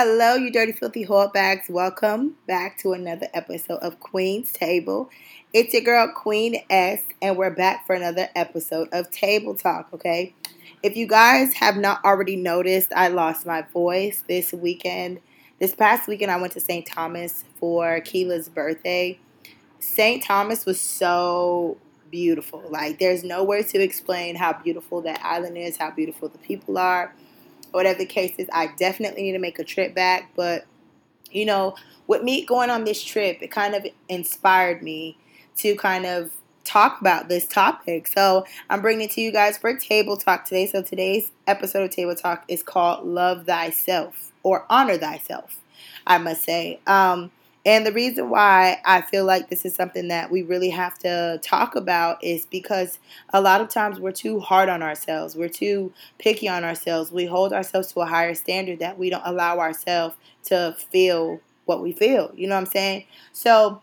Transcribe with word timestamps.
Hello, 0.00 0.36
you 0.36 0.52
dirty, 0.52 0.70
filthy 0.70 1.04
bags. 1.34 1.66
Welcome 1.68 2.36
back 2.46 2.78
to 2.78 2.92
another 2.92 3.26
episode 3.34 3.78
of 3.78 3.98
Queen's 3.98 4.52
Table. 4.52 5.10
It's 5.52 5.74
your 5.74 5.82
girl, 5.82 6.12
Queen 6.14 6.62
S, 6.70 7.02
and 7.20 7.36
we're 7.36 7.50
back 7.50 7.84
for 7.84 7.96
another 7.96 8.28
episode 8.36 8.88
of 8.92 9.10
Table 9.10 9.56
Talk, 9.56 9.88
okay? 9.92 10.36
If 10.84 10.96
you 10.96 11.08
guys 11.08 11.54
have 11.54 11.76
not 11.76 12.04
already 12.04 12.36
noticed, 12.36 12.92
I 12.94 13.08
lost 13.08 13.44
my 13.44 13.62
voice 13.62 14.22
this 14.28 14.52
weekend. 14.52 15.18
This 15.58 15.74
past 15.74 16.06
weekend, 16.06 16.30
I 16.30 16.40
went 16.40 16.52
to 16.52 16.60
St. 16.60 16.86
Thomas 16.86 17.42
for 17.56 17.98
Keela's 18.02 18.48
birthday. 18.48 19.18
St. 19.80 20.22
Thomas 20.22 20.64
was 20.64 20.80
so 20.80 21.76
beautiful. 22.08 22.62
Like, 22.70 23.00
there's 23.00 23.24
no 23.24 23.42
words 23.42 23.72
to 23.72 23.82
explain 23.82 24.36
how 24.36 24.52
beautiful 24.52 25.02
that 25.02 25.20
island 25.24 25.58
is, 25.58 25.76
how 25.76 25.90
beautiful 25.90 26.28
the 26.28 26.38
people 26.38 26.78
are 26.78 27.12
whatever 27.72 27.98
the 27.98 28.06
case 28.06 28.34
is, 28.38 28.48
I 28.52 28.72
definitely 28.78 29.22
need 29.22 29.32
to 29.32 29.38
make 29.38 29.58
a 29.58 29.64
trip 29.64 29.94
back. 29.94 30.32
But, 30.36 30.66
you 31.30 31.44
know, 31.44 31.74
with 32.06 32.22
me 32.22 32.44
going 32.44 32.70
on 32.70 32.84
this 32.84 33.02
trip, 33.02 33.38
it 33.40 33.50
kind 33.50 33.74
of 33.74 33.86
inspired 34.08 34.82
me 34.82 35.18
to 35.56 35.74
kind 35.76 36.06
of 36.06 36.30
talk 36.64 37.00
about 37.00 37.28
this 37.28 37.46
topic. 37.46 38.06
So 38.06 38.44
I'm 38.68 38.82
bringing 38.82 39.06
it 39.06 39.12
to 39.12 39.20
you 39.20 39.32
guys 39.32 39.56
for 39.56 39.74
Table 39.76 40.16
Talk 40.16 40.44
today. 40.44 40.66
So 40.66 40.82
today's 40.82 41.30
episode 41.46 41.84
of 41.84 41.90
Table 41.90 42.14
Talk 42.14 42.44
is 42.48 42.62
called 42.62 43.06
Love 43.06 43.46
Thyself 43.46 44.32
or 44.42 44.66
Honor 44.68 44.98
Thyself, 44.98 45.60
I 46.06 46.18
must 46.18 46.42
say. 46.42 46.80
Um, 46.86 47.30
and 47.66 47.84
the 47.84 47.92
reason 47.92 48.30
why 48.30 48.80
I 48.84 49.02
feel 49.02 49.24
like 49.24 49.50
this 49.50 49.64
is 49.64 49.74
something 49.74 50.08
that 50.08 50.30
we 50.30 50.42
really 50.42 50.70
have 50.70 50.98
to 51.00 51.38
talk 51.42 51.74
about 51.76 52.22
is 52.22 52.46
because 52.46 52.98
a 53.32 53.40
lot 53.40 53.60
of 53.60 53.68
times 53.68 54.00
we're 54.00 54.12
too 54.12 54.40
hard 54.40 54.68
on 54.68 54.82
ourselves. 54.82 55.36
We're 55.36 55.48
too 55.48 55.92
picky 56.18 56.48
on 56.48 56.64
ourselves. 56.64 57.10
We 57.12 57.26
hold 57.26 57.52
ourselves 57.52 57.92
to 57.92 58.00
a 58.00 58.06
higher 58.06 58.34
standard 58.34 58.78
that 58.78 58.98
we 58.98 59.10
don't 59.10 59.26
allow 59.26 59.58
ourselves 59.58 60.16
to 60.44 60.76
feel 60.90 61.40
what 61.64 61.82
we 61.82 61.92
feel. 61.92 62.32
You 62.34 62.46
know 62.46 62.54
what 62.54 62.62
I'm 62.62 62.66
saying? 62.66 63.04
So 63.32 63.82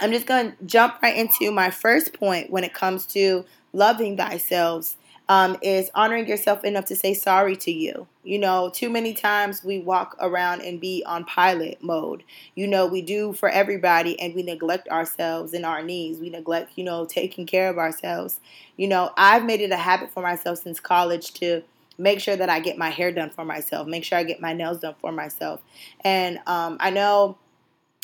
I'm 0.00 0.12
just 0.12 0.26
going 0.26 0.52
to 0.52 0.64
jump 0.64 1.02
right 1.02 1.16
into 1.16 1.50
my 1.50 1.70
first 1.70 2.14
point 2.14 2.50
when 2.50 2.64
it 2.64 2.74
comes 2.74 3.06
to 3.06 3.44
loving 3.72 4.16
thyself 4.16 4.96
um, 5.28 5.56
is 5.62 5.90
honoring 5.94 6.28
yourself 6.28 6.64
enough 6.64 6.84
to 6.86 6.96
say 6.96 7.14
sorry 7.14 7.56
to 7.56 7.70
you. 7.70 8.06
You 8.22 8.38
know, 8.38 8.70
too 8.72 8.90
many 8.90 9.14
times 9.14 9.64
we 9.64 9.78
walk 9.78 10.16
around 10.20 10.60
and 10.62 10.80
be 10.80 11.02
on 11.06 11.24
pilot 11.24 11.82
mode. 11.82 12.24
You 12.54 12.66
know, 12.66 12.86
we 12.86 13.02
do 13.02 13.32
for 13.32 13.48
everybody 13.48 14.18
and 14.20 14.34
we 14.34 14.42
neglect 14.42 14.88
ourselves 14.88 15.54
and 15.54 15.64
our 15.64 15.82
needs. 15.82 16.20
We 16.20 16.30
neglect, 16.30 16.72
you 16.76 16.84
know, 16.84 17.06
taking 17.06 17.46
care 17.46 17.70
of 17.70 17.78
ourselves. 17.78 18.40
You 18.76 18.88
know, 18.88 19.10
I've 19.16 19.44
made 19.44 19.60
it 19.60 19.72
a 19.72 19.76
habit 19.76 20.10
for 20.10 20.22
myself 20.22 20.58
since 20.58 20.80
college 20.80 21.32
to 21.34 21.62
make 21.96 22.20
sure 22.20 22.36
that 22.36 22.50
I 22.50 22.60
get 22.60 22.76
my 22.76 22.90
hair 22.90 23.12
done 23.12 23.30
for 23.30 23.44
myself, 23.44 23.86
make 23.86 24.04
sure 24.04 24.18
I 24.18 24.24
get 24.24 24.40
my 24.40 24.52
nails 24.52 24.80
done 24.80 24.94
for 25.00 25.12
myself. 25.12 25.62
And 26.02 26.38
um, 26.46 26.76
I 26.80 26.90
know 26.90 27.38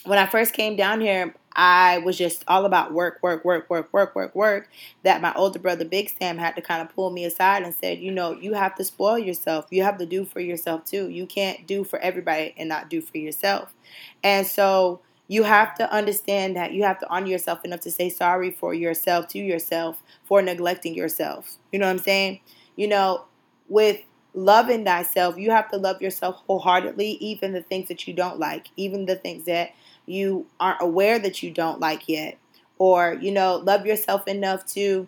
when 0.05 0.19
I 0.19 0.27
first 0.27 0.53
came 0.55 0.77
down 0.77 1.01
here, 1.01 1.35
I 1.55 1.99
was 1.99 2.17
just 2.17 2.45
all 2.47 2.65
about 2.65 2.93
work, 2.93 3.19
work, 3.23 3.45
work, 3.45 3.69
work, 3.69 3.93
work, 3.93 4.15
work, 4.15 4.35
work. 4.35 4.69
That 5.03 5.21
my 5.21 5.35
older 5.35 5.59
brother, 5.59 5.85
Big 5.85 6.11
Sam, 6.11 6.39
had 6.39 6.55
to 6.57 6.63
kind 6.63 6.81
of 6.81 6.95
pull 6.95 7.11
me 7.11 7.25
aside 7.25 7.63
and 7.63 7.75
said, 7.75 7.99
you 7.99 8.13
know, 8.13 8.33
you 8.33 8.55
have 8.55 8.75
to 8.77 8.85
spoil 8.85 9.19
yourself. 9.19 9.67
You 9.71 9.83
have 9.83 9.99
to 9.99 10.07
do 10.07 10.25
for 10.25 10.41
yourself 10.41 10.85
too. 10.85 11.09
You 11.09 11.27
can't 11.27 11.67
do 11.67 11.85
for 11.85 11.99
everybody 11.99 12.55
and 12.57 12.69
not 12.69 12.89
do 12.89 13.01
for 13.01 13.19
yourself. 13.19 13.75
And 14.23 14.47
so 14.47 15.01
you 15.27 15.45
have 15.45 15.77
to 15.77 15.93
understand 15.93 16.57
that 16.57 16.73
you 16.73 16.85
have 16.85 16.99
to 17.01 17.09
honor 17.09 17.29
yourself 17.29 17.65
enough 17.65 17.81
to 17.81 17.91
say 17.91 18.11
sorry 18.11 18.51
for 18.51 18.75
yourself 18.75 19.29
to 19.29 19.39
yourself 19.39 20.03
for 20.25 20.43
neglecting 20.43 20.95
yourself. 20.95 21.57
You 21.73 21.79
know 21.79 21.87
what 21.87 21.93
I'm 21.93 21.99
saying? 21.99 22.41
You 22.77 22.89
know, 22.89 23.27
with 23.69 24.01
loving 24.35 24.85
thyself, 24.85 25.37
you 25.37 25.51
have 25.51 25.71
to 25.71 25.77
love 25.77 26.03
yourself 26.03 26.43
wholeheartedly, 26.47 27.13
even 27.21 27.53
the 27.53 27.63
things 27.63 27.89
that 27.89 28.07
you 28.07 28.15
don't 28.15 28.39
like, 28.39 28.69
even 28.77 29.07
the 29.07 29.17
things 29.17 29.45
that 29.45 29.71
you 30.07 30.47
aren't 30.59 30.83
aware 30.83 31.19
that 31.19 31.43
you 31.43 31.51
don't 31.51 31.81
like 31.81 32.09
yet. 32.09 32.39
Or, 32.79 33.19
you 33.21 33.31
know, 33.31 33.57
love 33.57 33.85
yourself 33.85 34.27
enough 34.27 34.65
to 34.75 35.07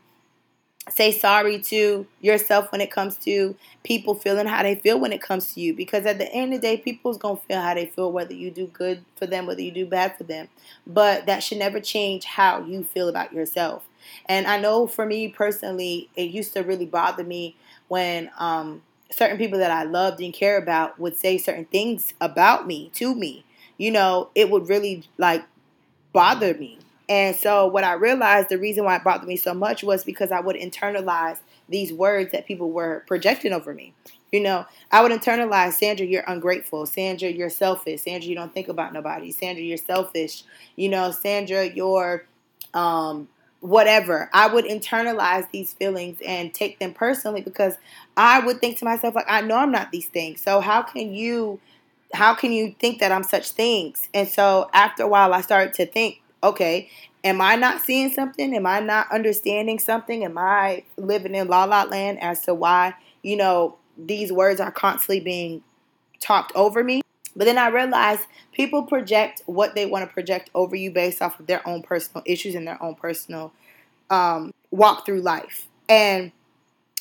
say 0.91 1.13
sorry 1.13 1.61
to 1.61 2.07
yourself 2.20 2.73
when 2.73 2.80
it 2.80 2.91
comes 2.91 3.17
to 3.17 3.55
people 3.85 4.14
feeling 4.14 4.47
how 4.47 4.63
they 4.63 4.75
feel 4.75 4.98
when 4.98 5.13
it 5.13 5.23
comes 5.23 5.55
to 5.55 5.61
you. 5.61 5.75
Because 5.75 6.05
at 6.07 6.19
the 6.19 6.31
end 6.33 6.52
of 6.52 6.61
the 6.61 6.67
day, 6.67 6.77
people's 6.77 7.19
going 7.19 7.36
to 7.36 7.42
feel 7.45 7.61
how 7.61 7.75
they 7.75 7.86
feel, 7.86 8.11
whether 8.11 8.35
you 8.35 8.51
do 8.51 8.67
good 8.67 9.05
for 9.17 9.27
them, 9.27 9.47
whether 9.47 9.63
you 9.63 9.70
do 9.70 9.86
bad 9.86 10.17
for 10.17 10.25
them. 10.25 10.48
But 10.86 11.27
that 11.27 11.42
should 11.42 11.58
never 11.58 11.81
change 11.81 12.25
how 12.25 12.63
you 12.64 12.83
feel 12.85 13.08
about 13.08 13.33
yourself. 13.33 13.86
And 14.27 14.47
I 14.47 14.58
know 14.58 14.86
for 14.86 15.07
me 15.07 15.29
personally, 15.29 16.11
it 16.17 16.31
used 16.31 16.52
to 16.55 16.61
really 16.61 16.86
bother 16.86 17.23
me 17.23 17.57
when 17.86 18.31
um, 18.39 18.83
certain 19.11 19.39
people 19.39 19.61
that 19.61 19.70
I 19.70 19.85
loved 19.85 20.20
and 20.20 20.35
care 20.35 20.58
about 20.58 20.98
would 20.98 21.17
say 21.17 21.39
certain 21.39 21.67
things 21.67 22.14
about 22.20 22.67
me 22.67 22.91
to 22.95 23.14
me 23.14 23.45
you 23.78 23.90
know, 23.90 24.30
it 24.34 24.50
would 24.50 24.68
really 24.68 25.05
like 25.18 25.44
bother 26.12 26.55
me. 26.55 26.78
And 27.08 27.36
so 27.36 27.66
what 27.66 27.84
I 27.84 27.94
realized 27.94 28.48
the 28.48 28.58
reason 28.58 28.84
why 28.84 28.96
it 28.96 29.05
bothered 29.05 29.28
me 29.28 29.36
so 29.36 29.52
much 29.55 29.83
was 29.83 30.05
because 30.05 30.30
I 30.30 30.40
would 30.40 30.56
internalize 30.56 31.38
these 31.68 31.92
words 31.92 32.33
that 32.33 32.46
people 32.46 32.70
were 32.70 33.02
projecting 33.06 33.52
over 33.52 33.74
me. 33.74 33.92
You 34.30 34.40
know, 34.40 34.64
I 34.90 35.02
would 35.02 35.12
internalize, 35.12 35.74
Sandra, 35.74 36.06
you're 36.06 36.24
ungrateful. 36.27 36.86
Sandra, 36.86 37.28
you're 37.28 37.50
selfish. 37.50 38.02
Sandra, 38.02 38.28
you 38.28 38.34
don't 38.34 38.55
think 38.55 38.68
about 38.68 38.94
nobody. 38.94 39.30
Sandra, 39.30 39.62
you're 39.62 39.77
selfish. 39.77 40.44
You 40.74 40.89
know, 40.89 41.10
Sandra, 41.10 41.66
you're 41.66 42.24
um, 42.72 43.28
whatever. 43.60 44.30
I 44.33 44.46
would 44.46 44.64
internalize 44.64 45.50
these 45.50 45.74
feelings 45.74 46.18
and 46.27 46.54
take 46.54 46.78
them 46.78 46.94
personally 46.94 47.42
because 47.42 47.74
I 48.16 48.40
would 48.40 48.60
think 48.60 48.78
to 48.78 48.86
myself, 48.86 49.14
like, 49.14 49.27
I 49.28 49.42
know 49.42 49.56
I'm 49.56 49.70
not 49.70 49.92
these 49.92 50.08
things. 50.08 50.40
So 50.40 50.60
how 50.60 50.83
can 50.83 51.12
you 51.12 51.60
how 52.12 52.34
can 52.34 52.52
you 52.52 52.74
think 52.78 53.00
that 53.00 53.12
I'm 53.12 53.23
such 53.23 53.50
things? 53.50 54.08
And 54.12 54.28
so 54.28 54.68
after 54.73 55.02
a 55.02 55.08
while, 55.08 55.33
I 55.33 55.40
started 55.40 55.74
to 55.74 55.86
think, 55.86 56.20
okay, 56.42 56.90
am 57.24 57.40
I 57.40 57.56
not 57.56 57.80
seeing 57.80 58.11
something? 58.12 58.55
Am 58.55 58.67
I 58.67 58.80
not 58.80 59.11
understanding 59.12 59.78
something? 59.78 60.24
Am 60.24 60.36
I 60.36 60.84
living 60.96 61.34
in 61.34 61.48
la 61.48 61.64
la 61.64 61.84
land 61.84 62.20
as 62.20 62.42
to 62.42 62.55
why, 62.55 62.95
you 63.22 63.36
know, 63.36 63.77
these 63.96 64.33
words 64.33 64.61
are 64.61 64.70
constantly 64.70 65.20
being 65.20 65.62
talked 66.20 66.52
over 66.55 66.83
me? 66.84 67.02
But 67.34 67.46
then 67.46 67.56
I 67.56 67.68
realized 67.68 68.27
people 68.52 68.83
project 68.83 69.42
what 69.46 69.74
they 69.74 69.86
want 69.86 70.06
to 70.06 70.12
project 70.12 70.51
over 70.55 70.77
you 70.77 70.90
based 70.90 71.22
off 71.22 71.40
of 71.40 71.46
their 71.46 71.67
own 71.67 71.83
personal 71.83 72.22
issues 72.27 72.55
and 72.55 72.67
their 72.67 72.83
own 72.83 72.95
personal 72.95 73.52
um, 74.11 74.52
walk 74.70 75.06
through 75.06 75.22
life. 75.22 75.67
And 75.89 76.33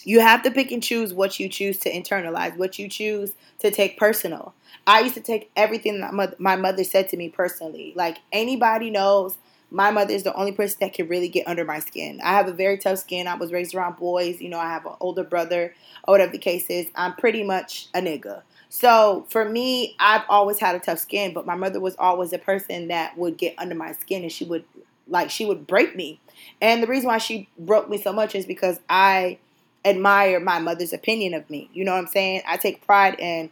you 0.03 0.19
have 0.19 0.43
to 0.43 0.51
pick 0.51 0.71
and 0.71 0.81
choose 0.81 1.13
what 1.13 1.39
you 1.39 1.49
choose 1.49 1.77
to 1.79 1.91
internalize, 1.91 2.57
what 2.57 2.79
you 2.79 2.87
choose 2.89 3.33
to 3.59 3.71
take 3.71 3.97
personal. 3.97 4.53
I 4.87 5.01
used 5.01 5.15
to 5.15 5.21
take 5.21 5.51
everything 5.55 6.01
that 6.01 6.39
my 6.39 6.55
mother 6.55 6.83
said 6.83 7.09
to 7.09 7.17
me 7.17 7.29
personally. 7.29 7.93
Like 7.95 8.17
anybody 8.31 8.89
knows, 8.89 9.37
my 9.69 9.89
mother 9.89 10.13
is 10.13 10.23
the 10.23 10.33
only 10.33 10.51
person 10.51 10.77
that 10.81 10.93
can 10.93 11.07
really 11.07 11.29
get 11.29 11.47
under 11.47 11.63
my 11.63 11.79
skin. 11.79 12.19
I 12.23 12.33
have 12.33 12.47
a 12.47 12.53
very 12.53 12.77
tough 12.77 12.99
skin. 12.99 13.27
I 13.27 13.35
was 13.35 13.51
raised 13.51 13.73
around 13.73 13.97
boys. 13.97 14.41
You 14.41 14.49
know, 14.49 14.59
I 14.59 14.69
have 14.69 14.85
an 14.85 14.95
older 14.99 15.23
brother, 15.23 15.73
or 16.03 16.13
whatever 16.13 16.31
the 16.31 16.37
case 16.37 16.69
is. 16.69 16.87
I'm 16.95 17.15
pretty 17.15 17.43
much 17.43 17.87
a 17.93 18.01
nigga. 18.01 18.41
So 18.69 19.25
for 19.29 19.47
me, 19.47 19.95
I've 19.99 20.23
always 20.29 20.59
had 20.59 20.75
a 20.75 20.79
tough 20.79 20.99
skin, 20.99 21.33
but 21.33 21.45
my 21.45 21.55
mother 21.55 21.79
was 21.79 21.95
always 21.97 22.33
a 22.33 22.37
person 22.37 22.89
that 22.89 23.17
would 23.17 23.37
get 23.37 23.55
under 23.57 23.75
my 23.75 23.93
skin 23.93 24.23
and 24.23 24.31
she 24.31 24.45
would 24.45 24.65
like 25.07 25.29
she 25.29 25.45
would 25.45 25.67
break 25.67 25.95
me. 25.95 26.19
And 26.61 26.81
the 26.81 26.87
reason 26.87 27.07
why 27.07 27.17
she 27.17 27.49
broke 27.57 27.89
me 27.89 27.97
so 27.97 28.13
much 28.13 28.33
is 28.35 28.45
because 28.45 28.79
I 28.89 29.39
admire 29.83 30.39
my 30.39 30.59
mother's 30.59 30.93
opinion 30.93 31.33
of 31.33 31.49
me. 31.49 31.69
You 31.73 31.83
know 31.83 31.93
what 31.93 31.99
I'm 31.99 32.07
saying? 32.07 32.41
I 32.47 32.57
take 32.57 32.85
pride 32.85 33.19
in 33.19 33.49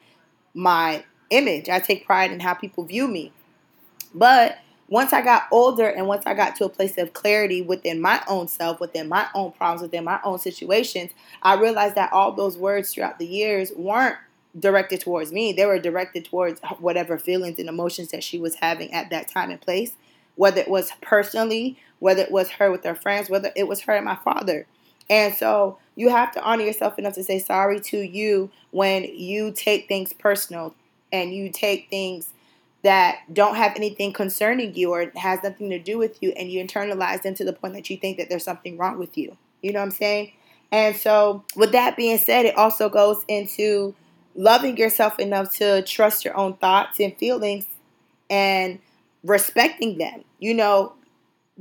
my 0.53 1.03
image. 1.29 1.69
I 1.69 1.79
take 1.79 2.05
pride 2.05 2.31
in 2.31 2.39
how 2.39 2.53
people 2.53 2.83
view 2.83 3.07
me. 3.07 3.31
But 4.13 4.59
once 4.87 5.13
I 5.13 5.21
got 5.21 5.43
older 5.51 5.87
and 5.87 6.07
once 6.07 6.25
I 6.25 6.33
got 6.33 6.55
to 6.57 6.65
a 6.65 6.69
place 6.69 6.97
of 6.97 7.13
clarity 7.13 7.61
within 7.61 8.01
my 8.01 8.23
own 8.27 8.47
self, 8.47 8.79
within 8.79 9.07
my 9.07 9.27
own 9.35 9.51
problems, 9.51 9.83
within 9.83 10.03
my 10.03 10.19
own 10.23 10.39
situations, 10.39 11.11
I 11.43 11.55
realized 11.55 11.95
that 11.95 12.11
all 12.11 12.31
those 12.31 12.57
words 12.57 12.93
throughout 12.93 13.19
the 13.19 13.27
years 13.27 13.71
weren't 13.75 14.17
directed 14.57 14.99
towards 15.01 15.31
me. 15.31 15.53
They 15.53 15.65
were 15.65 15.77
directed 15.77 16.25
towards 16.25 16.59
whatever 16.79 17.19
feelings 17.19 17.59
and 17.59 17.69
emotions 17.69 18.09
that 18.09 18.23
she 18.23 18.39
was 18.39 18.55
having 18.55 18.91
at 18.91 19.11
that 19.11 19.27
time 19.27 19.51
and 19.51 19.61
place, 19.61 19.95
whether 20.35 20.59
it 20.59 20.69
was 20.69 20.91
personally, 21.01 21.77
whether 21.99 22.23
it 22.23 22.31
was 22.31 22.49
her 22.51 22.71
with 22.71 22.83
her 22.83 22.95
friends, 22.95 23.29
whether 23.29 23.51
it 23.55 23.67
was 23.67 23.81
her 23.81 23.95
and 23.95 24.05
my 24.05 24.15
father. 24.15 24.65
And 25.09 25.33
so 25.33 25.77
you 25.95 26.09
have 26.09 26.31
to 26.33 26.43
honor 26.43 26.63
yourself 26.63 26.99
enough 26.99 27.13
to 27.15 27.23
say 27.23 27.39
sorry 27.39 27.79
to 27.81 27.97
you 27.97 28.51
when 28.71 29.03
you 29.03 29.51
take 29.51 29.87
things 29.87 30.13
personal 30.13 30.75
and 31.11 31.33
you 31.33 31.49
take 31.49 31.89
things 31.89 32.33
that 32.83 33.19
don't 33.33 33.55
have 33.55 33.75
anything 33.75 34.13
concerning 34.13 34.73
you 34.75 34.91
or 34.91 35.11
has 35.15 35.43
nothing 35.43 35.69
to 35.69 35.79
do 35.79 35.97
with 35.97 36.21
you 36.21 36.31
and 36.31 36.51
you 36.51 36.63
internalize 36.63 37.23
them 37.23 37.33
to 37.35 37.43
the 37.43 37.51
point 37.51 37.73
that 37.73 37.89
you 37.89 37.97
think 37.97 38.17
that 38.17 38.29
there's 38.29 38.43
something 38.43 38.77
wrong 38.77 38.97
with 38.97 39.17
you. 39.17 39.35
You 39.61 39.73
know 39.73 39.79
what 39.79 39.85
I'm 39.85 39.91
saying? 39.91 40.31
And 40.71 40.95
so, 40.95 41.43
with 41.55 41.71
that 41.71 41.97
being 41.97 42.17
said, 42.17 42.45
it 42.45 42.55
also 42.55 42.89
goes 42.89 43.23
into 43.27 43.95
loving 44.35 44.77
yourself 44.77 45.19
enough 45.19 45.53
to 45.55 45.81
trust 45.81 46.23
your 46.23 46.37
own 46.37 46.53
thoughts 46.53 46.99
and 46.99 47.17
feelings 47.17 47.65
and 48.29 48.79
respecting 49.23 49.97
them. 49.97 50.23
You 50.37 50.53
know, 50.53 50.93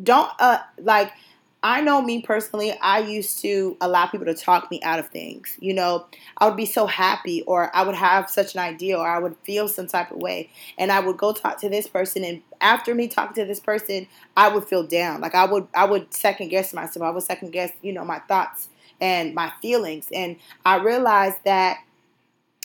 don't 0.01 0.31
uh 0.39 0.61
like 0.81 1.11
I 1.61 1.81
know 1.81 2.01
me 2.01 2.23
personally, 2.23 2.73
I 2.81 3.01
used 3.01 3.41
to 3.43 3.77
allow 3.81 4.07
people 4.07 4.27
to 4.27 4.35
talk 4.35 4.71
me 4.71 4.81
out 4.85 5.01
of 5.01 5.09
things. 5.09 5.57
You 5.61 5.75
know, 5.75 6.07
I 6.37 6.47
would 6.47 6.57
be 6.57 6.67
so 6.67 6.87
happy, 6.87 7.43
or 7.43 7.75
I 7.75 7.83
would 7.83 7.97
have 7.97 8.31
such 8.31 8.55
an 8.55 8.61
idea, 8.61 8.97
or 8.97 9.09
I 9.09 9.19
would 9.19 9.37
feel 9.43 9.67
some 9.67 9.89
type 9.89 10.13
of 10.13 10.19
way, 10.19 10.51
and 10.79 10.93
I 10.93 11.01
would 11.01 11.17
go 11.17 11.33
talk 11.33 11.61
to 11.61 11.69
this 11.69 11.89
person, 11.89 12.23
and 12.23 12.43
after 12.61 12.95
me 12.95 13.09
talking 13.09 13.35
to 13.43 13.45
this 13.45 13.59
person, 13.59 14.07
I 14.37 14.49
would 14.49 14.67
feel 14.67 14.85
down. 14.85 15.21
Like 15.21 15.35
I 15.35 15.47
would, 15.47 15.67
I 15.75 15.85
would 15.85 16.15
second 16.15 16.49
guess 16.49 16.73
myself. 16.73 17.03
I 17.05 17.11
would 17.11 17.25
second 17.25 17.51
guess, 17.51 17.73
you 17.83 17.93
know, 17.93 18.05
my 18.05 18.21
thoughts 18.21 18.69
and 19.01 19.35
my 19.35 19.53
feelings, 19.61 20.09
and 20.13 20.37
I 20.65 20.77
realized 20.77 21.39
that 21.45 21.79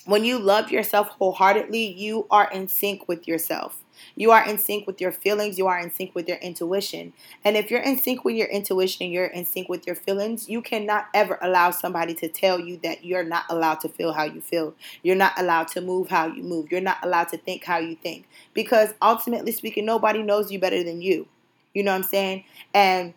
when 0.05 0.23
you 0.25 0.37
love 0.37 0.71
yourself 0.71 1.07
wholeheartedly, 1.09 1.85
you 1.93 2.27
are 2.29 2.49
in 2.51 2.67
sync 2.67 3.07
with 3.07 3.27
yourself. 3.27 3.82
You 4.15 4.31
are 4.31 4.47
in 4.47 4.57
sync 4.57 4.87
with 4.87 5.01
your 5.01 5.11
feelings. 5.11 5.57
You 5.57 5.67
are 5.67 5.79
in 5.79 5.91
sync 5.91 6.13
with 6.15 6.27
your 6.27 6.37
intuition. 6.37 7.13
And 7.43 7.57
if 7.57 7.71
you're 7.71 7.81
in 7.81 7.97
sync 7.97 8.23
with 8.23 8.35
your 8.35 8.47
intuition, 8.47 9.05
and 9.05 9.13
you're 9.13 9.25
in 9.25 9.45
sync 9.45 9.69
with 9.69 9.85
your 9.85 9.95
feelings, 9.95 10.49
you 10.49 10.61
cannot 10.61 11.07
ever 11.13 11.37
allow 11.41 11.71
somebody 11.71 12.13
to 12.15 12.27
tell 12.27 12.59
you 12.59 12.79
that 12.83 13.05
you're 13.05 13.23
not 13.23 13.45
allowed 13.49 13.79
to 13.81 13.89
feel 13.89 14.13
how 14.13 14.23
you 14.23 14.41
feel. 14.41 14.75
You're 15.01 15.15
not 15.15 15.33
allowed 15.37 15.67
to 15.69 15.81
move 15.81 16.09
how 16.09 16.27
you 16.27 16.43
move. 16.43 16.71
You're 16.71 16.81
not 16.81 16.97
allowed 17.03 17.29
to 17.29 17.37
think 17.37 17.63
how 17.63 17.77
you 17.77 17.95
think. 17.95 18.27
Because 18.53 18.93
ultimately 19.01 19.51
speaking, 19.51 19.85
nobody 19.85 20.21
knows 20.21 20.51
you 20.51 20.59
better 20.59 20.83
than 20.83 21.01
you. 21.01 21.27
You 21.73 21.83
know 21.83 21.91
what 21.91 21.97
I'm 21.97 22.03
saying? 22.03 22.43
And 22.73 23.13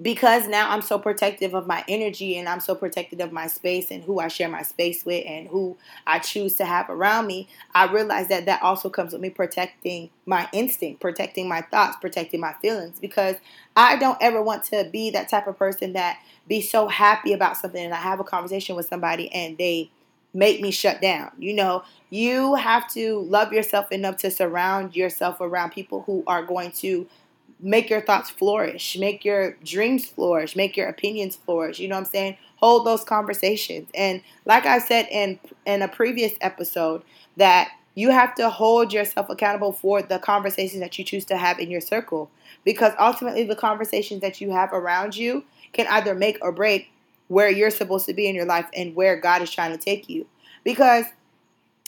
because 0.00 0.48
now 0.48 0.70
I'm 0.70 0.80
so 0.80 0.98
protective 0.98 1.54
of 1.54 1.66
my 1.66 1.84
energy 1.86 2.38
and 2.38 2.48
I'm 2.48 2.60
so 2.60 2.74
protective 2.74 3.20
of 3.20 3.30
my 3.30 3.46
space 3.46 3.90
and 3.90 4.02
who 4.02 4.20
I 4.20 4.28
share 4.28 4.48
my 4.48 4.62
space 4.62 5.04
with 5.04 5.24
and 5.26 5.48
who 5.48 5.76
I 6.06 6.18
choose 6.18 6.56
to 6.56 6.64
have 6.64 6.88
around 6.88 7.26
me, 7.26 7.48
I 7.74 7.92
realize 7.92 8.28
that 8.28 8.46
that 8.46 8.62
also 8.62 8.88
comes 8.88 9.12
with 9.12 9.20
me 9.20 9.28
protecting 9.28 10.08
my 10.24 10.48
instinct, 10.52 11.00
protecting 11.00 11.46
my 11.46 11.60
thoughts, 11.60 11.98
protecting 12.00 12.40
my 12.40 12.54
feelings 12.54 12.98
because 13.00 13.36
I 13.76 13.96
don't 13.96 14.18
ever 14.22 14.42
want 14.42 14.64
to 14.64 14.88
be 14.90 15.10
that 15.10 15.28
type 15.28 15.46
of 15.46 15.58
person 15.58 15.92
that 15.92 16.18
be 16.48 16.62
so 16.62 16.88
happy 16.88 17.34
about 17.34 17.58
something 17.58 17.84
and 17.84 17.94
I 17.94 17.98
have 17.98 18.18
a 18.18 18.24
conversation 18.24 18.76
with 18.76 18.88
somebody 18.88 19.30
and 19.32 19.58
they 19.58 19.90
make 20.34 20.60
me 20.60 20.70
shut 20.70 21.00
down. 21.02 21.30
You 21.38 21.54
know, 21.54 21.84
you 22.10 22.54
have 22.54 22.90
to 22.94 23.20
love 23.20 23.52
yourself 23.52 23.92
enough 23.92 24.16
to 24.18 24.30
surround 24.30 24.96
yourself 24.96 25.40
around 25.40 25.70
people 25.70 26.02
who 26.02 26.24
are 26.26 26.42
going 26.42 26.72
to 26.72 27.06
make 27.62 27.88
your 27.88 28.00
thoughts 28.00 28.28
flourish, 28.28 28.98
make 28.98 29.24
your 29.24 29.52
dreams 29.64 30.04
flourish, 30.04 30.56
make 30.56 30.76
your 30.76 30.88
opinions 30.88 31.36
flourish. 31.36 31.78
You 31.78 31.88
know 31.88 31.94
what 31.94 32.06
I'm 32.06 32.10
saying? 32.10 32.36
Hold 32.56 32.86
those 32.86 33.04
conversations. 33.04 33.88
And 33.94 34.22
like 34.44 34.66
I 34.66 34.78
said 34.78 35.06
in 35.10 35.38
in 35.64 35.80
a 35.80 35.88
previous 35.88 36.34
episode, 36.40 37.02
that 37.36 37.70
you 37.94 38.10
have 38.10 38.34
to 38.36 38.50
hold 38.50 38.92
yourself 38.92 39.28
accountable 39.28 39.72
for 39.72 40.02
the 40.02 40.18
conversations 40.18 40.80
that 40.80 40.98
you 40.98 41.04
choose 41.04 41.24
to 41.26 41.36
have 41.36 41.58
in 41.58 41.70
your 41.70 41.80
circle 41.80 42.30
because 42.64 42.92
ultimately 42.98 43.44
the 43.44 43.56
conversations 43.56 44.20
that 44.22 44.40
you 44.40 44.50
have 44.50 44.72
around 44.72 45.16
you 45.16 45.44
can 45.72 45.86
either 45.88 46.14
make 46.14 46.38
or 46.40 46.52
break 46.52 46.90
where 47.28 47.50
you're 47.50 47.70
supposed 47.70 48.06
to 48.06 48.14
be 48.14 48.26
in 48.26 48.34
your 48.34 48.44
life 48.44 48.66
and 48.74 48.94
where 48.94 49.16
God 49.16 49.42
is 49.42 49.50
trying 49.50 49.72
to 49.72 49.82
take 49.82 50.08
you. 50.08 50.26
Because 50.64 51.06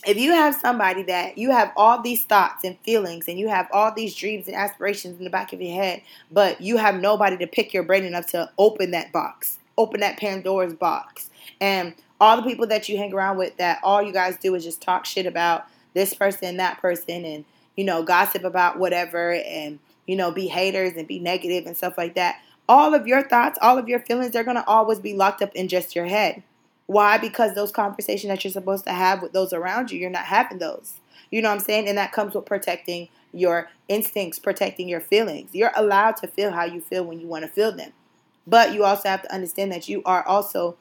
if 0.07 0.17
you 0.17 0.33
have 0.33 0.55
somebody 0.55 1.03
that 1.05 1.39
you 1.39 1.51
have 1.51 1.73
all 1.77 2.01
these 2.03 2.25
thoughts 2.25 2.65
and 2.65 2.79
feelings 2.81 3.29
and 3.29 3.39
you 3.39 3.49
have 3.49 3.69
all 3.73 3.93
these 3.95 4.15
dreams 4.15 4.47
and 4.47 4.57
aspirations 4.57 5.19
in 5.19 5.25
the 5.25 5.31
back 5.31 5.53
of 5.53 5.61
your 5.61 5.75
head, 5.75 6.03
but 6.31 6.61
you 6.61 6.77
have 6.77 7.01
nobody 7.01 7.37
to 7.39 7.47
pick 7.47 7.73
your 7.73 7.83
brain 7.83 8.05
enough 8.05 8.27
to 8.29 8.51
open 8.59 8.91
that 8.93 9.13
box, 9.13 9.59
open 9.79 10.01
that 10.01 10.19
Pandora's 10.19 10.75
box. 10.75 11.31
And 11.61 11.95
all 12.21 12.37
the 12.37 12.43
people 12.43 12.67
that 12.69 12.89
you 12.89 12.97
hang 12.97 13.13
around 13.13 13.37
with 13.37 13.57
that 13.57 13.81
all 13.83 14.03
you 14.03 14.13
guys 14.13 14.37
do 14.39 14.55
is 14.55 14.65
just 14.65 14.81
talk 14.81 15.05
shit 15.05 15.27
about 15.27 15.67
this 15.95 16.15
person, 16.15 16.57
that 16.57 16.81
person, 16.81 17.25
and 17.25 17.45
you 17.77 17.85
know, 17.85 18.03
gossip 18.03 18.45
about 18.45 18.79
whatever 18.79 19.33
and 19.33 19.79
you 20.07 20.17
know, 20.17 20.31
be 20.31 20.47
haters 20.49 20.95
and 20.97 21.09
be 21.09 21.19
negative 21.19 21.67
and 21.67 21.77
stuff 21.77 21.97
like 21.97 22.15
that. 22.15 22.41
All 22.69 22.95
of 22.95 23.07
your 23.07 23.23
thoughts, 23.23 23.59
all 23.61 23.79
of 23.79 23.89
your 23.89 24.01
feelings, 24.01 24.33
they're 24.33 24.45
gonna 24.45 24.65
always 24.67 24.99
be 24.99 25.15
locked 25.15 25.43
up 25.43 25.55
in 25.55 25.69
just 25.69 25.97
your 25.97 26.07
head. 26.07 26.43
Why? 26.87 27.19
Because 27.19 27.55
those 27.55 27.73
conversations 27.73 28.29
that 28.31 28.45
you're 28.45 28.53
supposed 28.53 28.85
to 28.87 28.93
have 28.93 29.23
with 29.23 29.33
those 29.33 29.53
around 29.53 29.91
you, 29.91 29.99
you're 29.99 30.11
not 30.11 30.27
having 30.27 30.59
those. 30.59 30.95
You 31.31 31.43
know 31.43 31.49
what 31.49 31.55
I'm 31.55 31.61
saying? 31.61 31.89
And 31.89 31.99
that 31.99 32.13
comes 32.13 32.35
with 32.35 32.45
protecting 32.45 33.09
your 33.33 33.71
instincts, 33.89 34.39
protecting 34.39 34.89
your 34.89 35.01
feelings. 35.01 35.51
You're 35.53 35.73
allowed 35.75 36.17
to 36.19 36.29
feel 36.29 36.53
how 36.53 36.65
you 36.65 36.81
feel 36.81 37.05
when 37.05 37.21
you 37.21 37.27
want 37.27 37.45
to 37.45 37.51
feel 37.51 37.73
them. 37.73 37.93
But 38.47 38.75
you 38.75 38.85
also 38.85 39.09
have 39.09 39.23
to 39.23 39.35
understand 39.35 39.73
that 39.73 39.89
you 39.89 40.03
are 40.05 40.27
also 40.27 40.77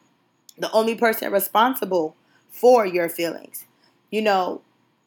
the 0.58 0.72
only 0.72 0.96
person 0.96 1.32
responsible 1.32 2.16
for 2.50 2.86
your 2.86 3.10
feelings. 3.10 3.66
You 4.12 4.22
know, 4.22 4.62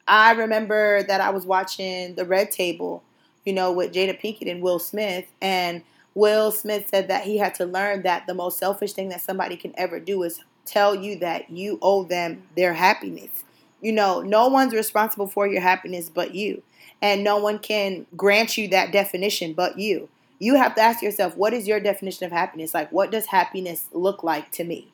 I 0.09 0.33
remember 0.33 1.03
that 1.03 1.21
I 1.21 1.31
was 1.31 1.47
watching 1.47 2.15
The 2.15 2.25
Red 2.25 2.51
Table, 2.51 3.03
you 3.45 3.53
know, 3.53 3.71
with 3.71 3.93
Jada 3.93 4.21
Pinkett 4.21 4.51
and 4.51 4.63
Will 4.63 4.79
Smith. 4.79 5.27
And 5.41 5.83
Will 6.15 6.51
Smith 6.51 6.89
said 6.89 7.09
that 7.09 7.25
he 7.25 7.39
had 7.39 7.55
to 7.57 7.67
learn 7.67 8.03
that 8.03 8.27
the 8.27 8.35
most 8.35 8.59
selfish 8.59 8.95
thing 8.95 9.11
that 9.11 9.21
somebody 9.21 9.57
can 9.57 9.75
ever 9.77 10.01
do 10.01 10.23
is 10.23 10.41
tell 10.67 10.95
you 10.95 11.19
that 11.21 11.51
you 11.51 11.79
owe 11.83 12.05
them 12.05 12.43
their 12.57 12.75
happiness. 12.75 13.45
You 13.81 13.93
know, 13.93 14.23
no 14.23 14.49
one's 14.49 14.75
responsible 14.75 15.27
for 15.27 15.47
your 15.47 15.61
happiness 15.61 16.09
but 16.09 16.35
you. 16.35 16.63
And 17.03 17.23
no 17.23 17.39
one 17.39 17.59
can 17.59 18.07
grant 18.17 18.57
you 18.57 18.69
that 18.69 18.93
definition 18.93 19.53
but 19.53 19.79
you. 19.79 20.09
You 20.39 20.57
have 20.57 20.75
to 20.75 20.81
ask 20.81 21.03
yourself, 21.03 21.37
what 21.37 21.53
is 21.53 21.67
your 21.67 21.81
definition 21.81 22.27
of 22.27 22.33
happiness? 22.33 22.75
Like, 22.75 22.91
what 22.93 23.11
does 23.11 23.27
happiness 23.27 23.87
look 23.93 24.23
like 24.23 24.51
to 24.53 24.65
me? 24.65 24.93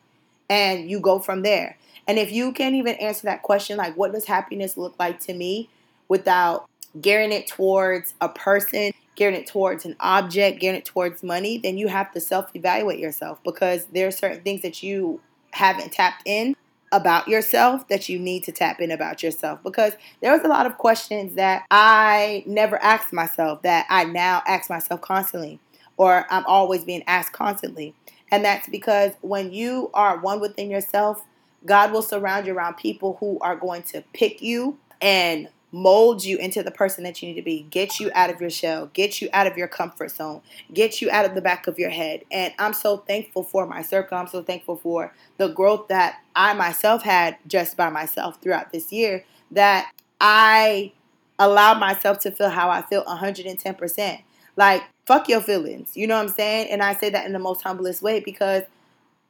And 0.49 0.91
you 0.91 1.01
go 1.01 1.19
from 1.19 1.43
there. 1.43 1.79
And 2.07 2.19
if 2.19 2.33
you 2.33 2.53
can't 2.53 2.75
even 2.75 2.95
answer 2.97 3.27
that 3.27 3.43
question, 3.43 3.77
like, 3.77 3.97
what 3.97 4.13
does 4.13 4.27
happiness 4.27 4.77
look 4.77 4.95
like 4.99 5.21
to 5.21 5.35
me 5.35 5.69
without 6.09 6.69
gearing 7.01 7.33
it 7.33 7.47
towards 7.47 8.15
a 8.21 8.29
person, 8.29 8.93
gearing 9.15 9.35
it 9.35 9.47
towards 9.47 9.85
an 9.85 9.97
object, 10.01 10.61
gearing 10.61 10.79
it 10.79 10.85
towards 10.85 11.23
money, 11.23 11.59
then 11.59 11.79
you 11.79 11.89
have 11.89 12.13
to 12.13 12.21
self 12.21 12.51
evaluate 12.55 12.99
yourself 12.99 13.39
because 13.45 13.87
there 13.87 14.07
are 14.07 14.13
certain 14.13 14.43
things 14.43 14.63
that 14.63 14.83
you 14.83 15.21
haven't 15.53 15.93
tapped 15.93 16.23
in 16.27 16.57
about 16.93 17.27
yourself 17.27 17.89
that 17.89 18.09
you 18.09 18.19
need 18.19 18.45
to 18.45 18.53
tap 18.53 18.81
in 18.81 18.91
about 18.91 19.23
yourself 19.23 19.59
because 19.63 19.95
there 20.21 20.33
was 20.33 20.43
a 20.43 20.49
lot 20.49 20.67
of 20.67 20.77
questions 20.77 21.35
that 21.35 21.65
I 21.71 22.45
never 22.47 22.81
asked 22.83 23.13
myself 23.13 23.63
that 23.63 23.87
I 23.89 24.05
now 24.05 24.43
ask 24.47 24.69
myself 24.69 25.01
constantly 25.01 25.59
or 25.97 26.27
I'm 26.31 26.45
always 26.47 26.85
being 26.85 27.03
asked 27.07 27.33
constantly. 27.33 27.95
And 28.31 28.45
that's 28.45 28.69
because 28.69 29.13
when 29.23 29.53
you 29.53 29.91
are 29.95 30.19
one 30.19 30.41
within 30.41 30.71
yourself, 30.71 31.25
God 31.65 31.93
will 31.93 32.03
surround 32.03 32.47
you 32.47 32.55
around 32.55 32.77
people 32.77 33.17
who 33.21 33.39
are 33.41 33.57
going 33.57 33.83
to 33.85 34.03
pick 34.13 34.43
you 34.43 34.79
and 35.01 35.49
mold 35.73 36.23
you 36.23 36.37
into 36.37 36.63
the 36.63 36.71
person 36.71 37.03
that 37.03 37.23
you 37.23 37.29
need 37.29 37.35
to 37.35 37.43
be, 37.43 37.67
get 37.71 37.99
you 37.99 38.11
out 38.15 38.31
of 38.31 38.41
your 38.41 38.51
shell, 38.51 38.91
get 38.93 39.23
you 39.23 39.29
out 39.33 39.47
of 39.47 39.57
your 39.57 39.67
comfort 39.67 40.11
zone, 40.11 40.43
get 40.73 41.01
you 41.01 41.11
out 41.11 41.25
of 41.25 41.35
the 41.35 41.41
back 41.41 41.67
of 41.67 41.79
your 41.79 41.91
head. 41.91 42.23
And 42.31 42.53
I'm 42.59 42.75
so 42.75 42.99
thankful 42.99 43.43
for 43.43 43.67
my 43.67 43.83
circle. 43.83 44.19
I'm 44.19 44.27
so 44.27 44.43
thankful 44.43 44.77
for 44.77 45.15
the 45.39 45.49
growth 45.49 45.89
that 45.89 46.21
I 46.37 46.53
myself 46.53 47.03
had 47.03 47.39
just 47.47 47.77
by 47.77 47.89
myself 47.89 48.41
throughout 48.43 48.71
this 48.71 48.93
year 48.93 49.25
that 49.51 49.91
I 50.21 50.93
allowed 51.39 51.81
myself 51.81 52.19
to 52.21 52.31
feel 52.31 52.51
how 52.51 52.69
I 52.69 52.83
feel 52.83 53.05
110%. 53.05 54.23
Like, 54.57 54.83
fuck 55.07 55.29
your 55.29 55.41
feelings. 55.41 55.97
You 55.97 56.07
know 56.07 56.17
what 56.17 56.23
I'm 56.23 56.29
saying? 56.29 56.71
And 56.71 56.83
I 56.83 56.95
say 56.95 57.09
that 57.11 57.25
in 57.27 57.33
the 57.33 57.39
most 57.39 57.63
humblest 57.63 58.03
way 58.03 58.21
because 58.21 58.65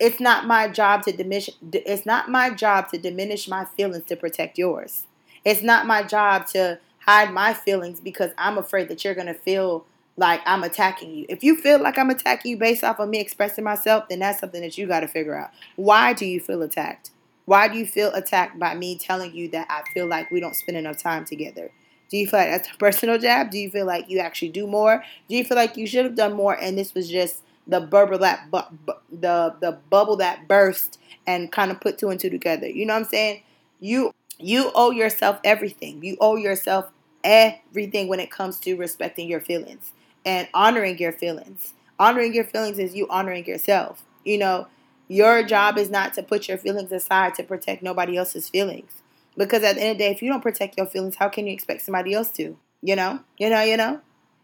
it's 0.01 0.19
not 0.19 0.47
my 0.47 0.67
job 0.67 1.05
to 1.05 1.13
diminish 1.13 1.49
it's 1.73 2.05
not 2.05 2.29
my 2.29 2.51
job 2.51 2.89
to 2.91 2.99
diminish 2.99 3.47
my 3.47 3.65
feelings 3.65 4.05
to 4.07 4.17
protect 4.17 4.59
yours. 4.59 5.07
It's 5.45 5.63
not 5.63 5.87
my 5.87 6.03
job 6.03 6.47
to 6.49 6.79
hide 6.99 7.33
my 7.33 7.55
feelings 7.55 8.01
because 8.01 8.31
I'm 8.39 8.59
afraid 8.59 8.89
that 8.89 9.05
you're 9.05 9.15
going 9.15 9.27
to 9.27 9.35
feel 9.35 9.85
like 10.17 10.41
I'm 10.47 10.63
attacking 10.63 11.15
you. 11.15 11.27
If 11.29 11.43
you 11.43 11.57
feel 11.57 11.81
like 11.81 11.99
I'm 11.99 12.11
attacking 12.11 12.51
you 12.51 12.57
based 12.57 12.85
off 12.85 12.99
of 13.01 13.09
me 13.09 13.19
expressing 13.19 13.65
myself, 13.65 14.09
then 14.09 14.21
that's 14.21 14.41
something 14.41 14.61
that 14.61 14.77
you 14.77 14.87
got 14.87 15.01
to 15.01 15.09
figure 15.09 15.35
out. 15.35 15.51
Why 15.77 16.13
do 16.13 16.27
you 16.27 16.41
feel 16.41 16.63
attacked? 16.63 17.11
Why 17.45 17.69
do 17.69 17.79
you 17.79 17.87
feel 17.87 18.13
attacked 18.13 18.59
by 18.59 18.75
me 18.75 18.97
telling 18.97 19.35
you 19.35 19.49
that 19.49 19.67
I 19.69 19.83
feel 19.93 20.07
like 20.07 20.31
we 20.31 20.41
don't 20.41 20.55
spend 20.55 20.79
enough 20.79 20.99
time 20.99 21.25
together? 21.25 21.71
Do 22.09 22.19
you 22.19 22.27
feel 22.27 22.41
like 22.41 22.51
that's 22.51 22.69
a 22.75 22.77
personal 22.77 23.19
jab? 23.19 23.51
Do 23.51 23.59
you 23.59 23.71
feel 23.71 23.87
like 23.87 24.09
you 24.09 24.19
actually 24.19 24.51
do 24.51 24.67
more? 24.67 25.03
Do 25.29 25.37
you 25.37 25.45
feel 25.45 25.57
like 25.57 25.77
you 25.77 25.87
should 25.87 26.05
have 26.05 26.15
done 26.15 26.35
more 26.35 26.55
and 26.55 26.79
this 26.79 26.95
was 26.95 27.09
just 27.09 27.43
the 27.67 27.81
bubble 27.81 28.19
that 28.19 28.51
bu- 28.51 28.77
bu- 28.87 28.93
the 29.11 29.55
the 29.61 29.79
bubble 29.89 30.17
that 30.17 30.47
burst 30.47 30.99
and 31.27 31.51
kind 31.51 31.71
of 31.71 31.81
put 31.81 31.99
two 31.99 32.11
and 32.11 32.21
two 32.21 32.31
together? 32.31 32.69
You 32.69 32.87
know 32.87 32.95
what 32.95 33.05
I'm 33.05 33.09
saying? 33.09 33.43
You 33.81 34.13
you 34.39 34.71
owe 34.75 34.91
yourself 34.91 35.39
everything. 35.45 36.03
You 36.03 36.17
owe 36.21 36.37
yourself 36.37 36.91
everything 37.25 38.09
when 38.09 38.21
it 38.21 38.31
comes 38.31 38.59
to 38.61 38.75
respecting 38.75 39.29
your 39.29 39.41
feelings 39.41 39.93
and 40.25 40.49
honoring 40.55 40.99
your 40.99 41.13
feelings. 41.13 41.75
Honoring 41.99 42.35
your 42.35 42.45
feelings 42.45 42.79
is 42.79 42.95
you 42.95 43.07
honoring 43.09 43.47
yourself. 43.47 44.03
You 44.25 44.39
know, 44.39 44.67
your 45.09 45.43
job 45.43 45.79
is 45.79 45.91
not 45.91 46.15
to 46.15 46.23
put 46.23 46.49
your 46.49 46.59
feelings 46.59 46.91
aside 46.93 47.35
to 47.37 47.43
protect 47.43 47.83
nobody 47.83 48.17
else's 48.17 48.49
feelings. 48.49 49.03
Because 49.37 49.63
at 49.63 49.77
the 49.77 49.83
end 49.83 49.91
of 49.93 49.99
the 49.99 50.05
day, 50.05 50.11
if 50.11 50.23
you 50.23 50.31
don't 50.31 50.43
protect 50.43 50.77
your 50.77 50.87
feelings, 50.87 51.17
how 51.17 51.29
can 51.29 51.47
you 51.47 51.53
expect 51.53 51.83
somebody 51.83 52.13
else 52.13 52.31
to? 52.33 52.57
You 52.83 52.97
know? 52.97 53.21
You 53.39 53.51
know, 53.51 53.63
you 53.63 53.77
know? 53.77 54.01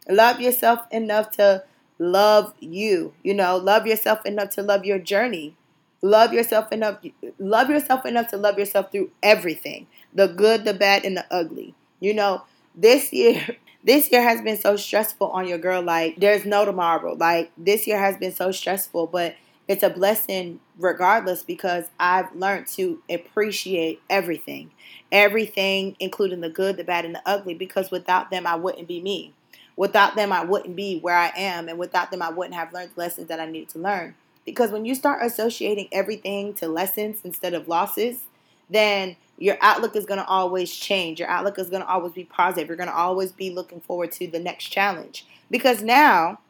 Love 0.09 0.41
yourself 0.41 0.87
enough 0.91 1.33
to 1.33 1.65
love 1.99 2.55
you. 2.61 3.13
You 3.23 3.35
know, 3.35 3.57
love 3.57 3.87
yourself 3.87 4.25
enough 4.25 4.51
to 4.51 4.63
love 4.63 4.85
your 4.85 4.99
journey. 4.99 5.57
Love 6.01 6.33
yourself 6.33 6.71
enough 6.71 6.99
love 7.39 7.71
yourself 7.71 8.07
enough 8.07 8.29
to 8.29 8.37
love 8.37 8.59
yourself 8.59 8.93
through 8.93 9.11
everything. 9.23 9.87
The 10.15 10.29
good, 10.29 10.65
the 10.65 10.75
bad, 10.75 11.05
and 11.05 11.17
the 11.17 11.27
ugly. 11.31 11.75
You 12.01 12.15
know, 12.15 12.45
this 12.75 13.13
year 13.13 13.57
this 13.85 14.11
year 14.13 14.23
has 14.23 14.41
been 14.43 14.57
so 14.57 14.77
stressful 14.77 15.29
on 15.29 15.49
your 15.49 15.59
girl. 15.59 15.83
Like, 15.83 16.17
there's 16.19 16.45
no 16.45 16.65
tomorrow. 16.65 17.15
Like, 17.15 17.51
this 17.57 17.87
year 17.87 17.99
has 17.99 18.17
been 18.17 18.35
so 18.35 18.53
stressful, 18.53 19.09
but 19.09 19.37
it's 19.67 19.83
a 19.83 19.91
blessing 19.91 20.61
regardless 20.79 21.43
because 21.43 21.85
I've 21.99 22.35
learned 22.35 22.67
to 22.69 23.03
appreciate 23.11 24.01
everything. 24.09 24.71
Everything, 25.13 25.97
including 26.01 26.41
the 26.41 26.49
good, 26.49 26.77
the 26.77 26.85
bad, 26.85 27.05
and 27.05 27.15
the 27.15 27.23
ugly, 27.27 27.55
because 27.55 27.91
without 27.91 28.31
them, 28.31 28.47
I 28.47 28.55
wouldn't 28.57 28.89
be 28.89 29.01
me. 29.01 29.35
Without 29.77 30.17
them, 30.17 30.33
I 30.33 30.45
wouldn't 30.45 30.75
be 30.75 30.99
where 31.01 31.17
I 31.17 31.33
am. 31.37 31.69
And 31.69 31.79
without 31.79 32.11
them, 32.11 32.23
I 32.23 32.31
wouldn't 32.31 32.55
have 32.55 32.73
learned 32.73 32.93
the 32.95 33.01
lessons 33.01 33.29
that 33.29 33.41
I 33.41 33.47
needed 33.47 33.69
to 33.71 33.79
learn. 33.79 34.15
Because 34.51 34.71
when 34.71 34.85
you 34.85 34.95
start 34.95 35.21
associating 35.23 35.89
everything 35.93 36.55
to 36.55 36.69
lessons 36.69 37.21
instead 37.25 37.55
of 37.55 37.69
losses, 37.69 38.23
then 38.71 39.17
your 39.39 39.57
outlook 39.61 39.95
is 39.95 40.05
going 40.05 40.21
to 40.21 40.27
always 40.27 40.75
change. 40.75 41.21
Your 41.21 41.29
outlook 41.29 41.59
is 41.59 41.71
going 41.71 41.83
to 41.83 41.89
always 41.89 42.13
be 42.13 42.25
positive. 42.25 42.69
You're 42.69 42.77
going 42.77 42.89
to 42.89 42.95
always 42.95 43.33
be 43.33 43.51
looking 43.51 43.81
forward 43.81 44.13
to 44.13 44.27
the 44.27 44.39
next 44.39 44.65
challenge. 44.67 45.27
Because 45.51 45.83
now, 45.83 46.41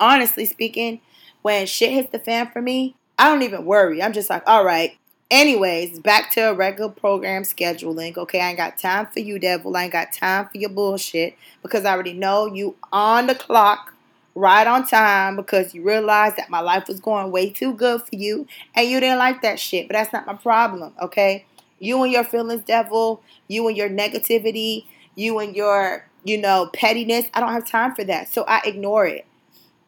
honestly 0.00 0.44
speaking, 0.44 1.00
when 1.42 1.66
shit 1.66 1.92
hits 1.92 2.10
the 2.10 2.18
fan 2.18 2.50
for 2.50 2.60
me, 2.60 2.96
I 3.18 3.28
don't 3.28 3.42
even 3.42 3.64
worry. 3.64 4.02
I'm 4.02 4.12
just 4.12 4.30
like, 4.30 4.42
all 4.46 4.64
right. 4.64 4.96
Anyways, 5.30 5.98
back 5.98 6.30
to 6.32 6.40
a 6.40 6.54
regular 6.54 6.90
program 6.90 7.42
scheduling. 7.42 8.16
Okay, 8.16 8.40
I 8.40 8.48
ain't 8.48 8.56
got 8.56 8.78
time 8.78 9.06
for 9.06 9.20
you, 9.20 9.38
devil. 9.38 9.76
I 9.76 9.84
ain't 9.84 9.92
got 9.92 10.12
time 10.12 10.48
for 10.50 10.56
your 10.56 10.70
bullshit 10.70 11.36
because 11.62 11.84
I 11.84 11.92
already 11.92 12.14
know 12.14 12.46
you 12.46 12.76
on 12.92 13.26
the 13.26 13.34
clock 13.34 13.94
right 14.38 14.66
on 14.66 14.86
time 14.86 15.36
because 15.36 15.74
you 15.74 15.82
realized 15.82 16.36
that 16.36 16.48
my 16.48 16.60
life 16.60 16.86
was 16.88 17.00
going 17.00 17.30
way 17.30 17.50
too 17.50 17.72
good 17.74 18.02
for 18.02 18.14
you 18.14 18.46
and 18.74 18.88
you 18.88 19.00
didn't 19.00 19.18
like 19.18 19.42
that 19.42 19.58
shit. 19.58 19.88
But 19.88 19.94
that's 19.94 20.12
not 20.12 20.26
my 20.26 20.34
problem, 20.34 20.92
okay? 21.02 21.44
You 21.80 22.02
and 22.02 22.12
your 22.12 22.24
feelings, 22.24 22.62
devil, 22.64 23.20
you 23.48 23.66
and 23.68 23.76
your 23.76 23.90
negativity, 23.90 24.86
you 25.14 25.38
and 25.38 25.54
your, 25.54 26.06
you 26.24 26.38
know, 26.38 26.70
pettiness. 26.72 27.26
I 27.34 27.40
don't 27.40 27.52
have 27.52 27.66
time 27.66 27.94
for 27.94 28.04
that. 28.04 28.32
So 28.32 28.44
I 28.44 28.62
ignore 28.64 29.06
it. 29.06 29.26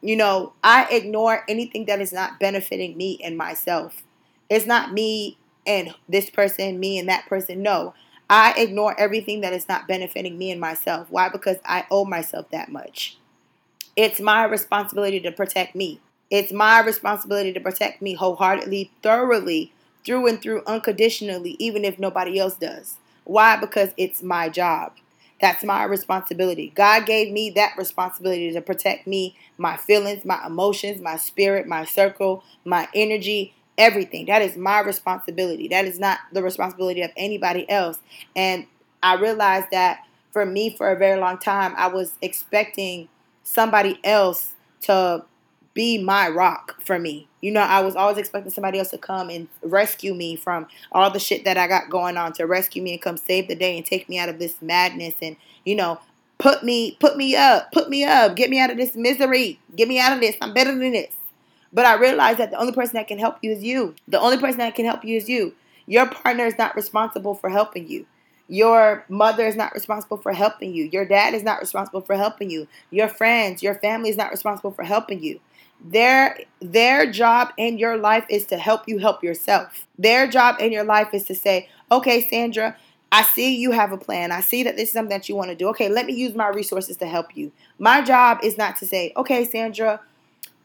You 0.01 0.15
know, 0.15 0.53
I 0.63 0.85
ignore 0.91 1.43
anything 1.47 1.85
that 1.85 2.01
is 2.01 2.11
not 2.11 2.39
benefiting 2.39 2.97
me 2.97 3.19
and 3.23 3.37
myself. 3.37 4.03
It's 4.49 4.65
not 4.65 4.91
me 4.91 5.37
and 5.65 5.93
this 6.09 6.29
person, 6.29 6.79
me 6.79 6.99
and 6.99 7.07
that 7.07 7.27
person. 7.27 7.61
No. 7.61 7.93
I 8.29 8.53
ignore 8.57 8.99
everything 8.99 9.41
that 9.41 9.53
is 9.53 9.67
not 9.67 9.87
benefiting 9.87 10.37
me 10.37 10.51
and 10.51 10.59
myself. 10.59 11.07
Why? 11.09 11.29
Because 11.29 11.57
I 11.65 11.85
owe 11.91 12.05
myself 12.05 12.49
that 12.51 12.71
much. 12.71 13.17
It's 13.95 14.19
my 14.19 14.43
responsibility 14.45 15.19
to 15.21 15.31
protect 15.31 15.75
me. 15.75 15.99
It's 16.29 16.51
my 16.53 16.79
responsibility 16.79 17.51
to 17.53 17.59
protect 17.59 18.01
me 18.01 18.13
wholeheartedly, 18.13 18.91
thoroughly, 19.03 19.73
through 20.05 20.27
and 20.27 20.41
through, 20.41 20.63
unconditionally, 20.65 21.55
even 21.59 21.83
if 21.83 21.99
nobody 21.99 22.39
else 22.39 22.55
does. 22.55 22.97
Why? 23.25 23.57
Because 23.57 23.89
it's 23.97 24.23
my 24.23 24.49
job. 24.49 24.93
That's 25.41 25.63
my 25.63 25.83
responsibility. 25.83 26.71
God 26.75 27.05
gave 27.05 27.31
me 27.31 27.49
that 27.51 27.75
responsibility 27.77 28.51
to 28.53 28.61
protect 28.61 29.07
me, 29.07 29.35
my 29.57 29.75
feelings, 29.75 30.23
my 30.23 30.45
emotions, 30.45 31.01
my 31.01 31.17
spirit, 31.17 31.67
my 31.67 31.83
circle, 31.83 32.43
my 32.63 32.87
energy, 32.93 33.53
everything. 33.77 34.27
That 34.27 34.41
is 34.43 34.55
my 34.55 34.79
responsibility. 34.79 35.67
That 35.67 35.85
is 35.85 35.99
not 35.99 36.19
the 36.31 36.43
responsibility 36.43 37.01
of 37.01 37.11
anybody 37.17 37.67
else. 37.69 37.99
And 38.35 38.67
I 39.01 39.15
realized 39.15 39.67
that 39.71 40.05
for 40.31 40.45
me, 40.45 40.75
for 40.75 40.91
a 40.91 40.97
very 40.97 41.19
long 41.19 41.39
time, 41.39 41.73
I 41.75 41.87
was 41.87 42.13
expecting 42.21 43.09
somebody 43.43 43.99
else 44.03 44.53
to 44.81 45.25
be 45.73 46.01
my 46.01 46.27
rock 46.29 46.81
for 46.83 46.99
me. 46.99 47.27
You 47.41 47.51
know, 47.51 47.61
I 47.61 47.81
was 47.81 47.95
always 47.95 48.17
expecting 48.17 48.51
somebody 48.51 48.77
else 48.77 48.89
to 48.91 48.97
come 48.97 49.29
and 49.29 49.47
rescue 49.63 50.13
me 50.13 50.35
from 50.35 50.67
all 50.91 51.09
the 51.09 51.19
shit 51.19 51.45
that 51.45 51.57
I 51.57 51.67
got 51.67 51.89
going 51.89 52.17
on, 52.17 52.33
to 52.33 52.45
rescue 52.45 52.81
me 52.81 52.93
and 52.93 53.01
come 53.01 53.17
save 53.17 53.47
the 53.47 53.55
day 53.55 53.77
and 53.77 53.85
take 53.85 54.09
me 54.09 54.19
out 54.19 54.29
of 54.29 54.37
this 54.37 54.61
madness 54.61 55.15
and, 55.21 55.37
you 55.65 55.75
know, 55.75 55.99
put 56.37 56.63
me 56.63 56.97
put 56.99 57.17
me 57.17 57.35
up, 57.35 57.71
put 57.71 57.89
me 57.89 58.03
up, 58.03 58.35
get 58.35 58.49
me 58.49 58.59
out 58.59 58.71
of 58.71 58.77
this 58.77 58.95
misery, 58.95 59.59
get 59.75 59.87
me 59.87 59.99
out 59.99 60.13
of 60.13 60.19
this. 60.19 60.35
I'm 60.41 60.53
better 60.53 60.71
than 60.71 60.91
this. 60.91 61.13
But 61.73 61.85
I 61.85 61.95
realized 61.95 62.39
that 62.39 62.51
the 62.51 62.59
only 62.59 62.73
person 62.73 62.95
that 62.95 63.07
can 63.07 63.17
help 63.17 63.37
you 63.41 63.51
is 63.51 63.63
you. 63.63 63.95
The 64.07 64.19
only 64.19 64.37
person 64.37 64.57
that 64.57 64.75
can 64.75 64.85
help 64.85 65.05
you 65.05 65.15
is 65.15 65.29
you. 65.29 65.55
Your 65.85 66.05
partner 66.05 66.45
is 66.45 66.57
not 66.57 66.75
responsible 66.75 67.33
for 67.33 67.49
helping 67.49 67.87
you. 67.87 68.05
Your 68.51 69.05
mother 69.07 69.47
is 69.47 69.55
not 69.55 69.73
responsible 69.73 70.17
for 70.17 70.33
helping 70.33 70.73
you. 70.73 70.89
Your 70.91 71.05
dad 71.05 71.33
is 71.33 71.41
not 71.41 71.61
responsible 71.61 72.01
for 72.01 72.17
helping 72.17 72.49
you. 72.49 72.67
Your 72.89 73.07
friends, 73.07 73.63
your 73.63 73.75
family 73.75 74.09
is 74.09 74.17
not 74.17 74.29
responsible 74.29 74.71
for 74.71 74.83
helping 74.83 75.23
you. 75.23 75.39
Their 75.79 76.37
their 76.59 77.09
job 77.09 77.53
in 77.57 77.77
your 77.77 77.95
life 77.95 78.25
is 78.29 78.45
to 78.47 78.57
help 78.57 78.89
you 78.89 78.97
help 78.97 79.23
yourself. 79.23 79.87
Their 79.97 80.27
job 80.27 80.57
in 80.59 80.73
your 80.73 80.83
life 80.83 81.13
is 81.13 81.23
to 81.27 81.33
say, 81.33 81.69
"Okay, 81.89 82.27
Sandra, 82.27 82.75
I 83.09 83.23
see 83.23 83.55
you 83.55 83.71
have 83.71 83.93
a 83.93 83.97
plan. 83.97 84.33
I 84.33 84.41
see 84.41 84.63
that 84.63 84.75
this 84.75 84.89
is 84.89 84.93
something 84.93 85.17
that 85.17 85.29
you 85.29 85.35
want 85.37 85.49
to 85.51 85.55
do. 85.55 85.69
Okay, 85.69 85.87
let 85.87 86.05
me 86.05 86.11
use 86.11 86.35
my 86.35 86.49
resources 86.49 86.97
to 86.97 87.05
help 87.05 87.37
you." 87.37 87.53
My 87.79 88.01
job 88.01 88.39
is 88.43 88.57
not 88.57 88.75
to 88.79 88.85
say, 88.85 89.13
"Okay, 89.15 89.45
Sandra, 89.45 90.01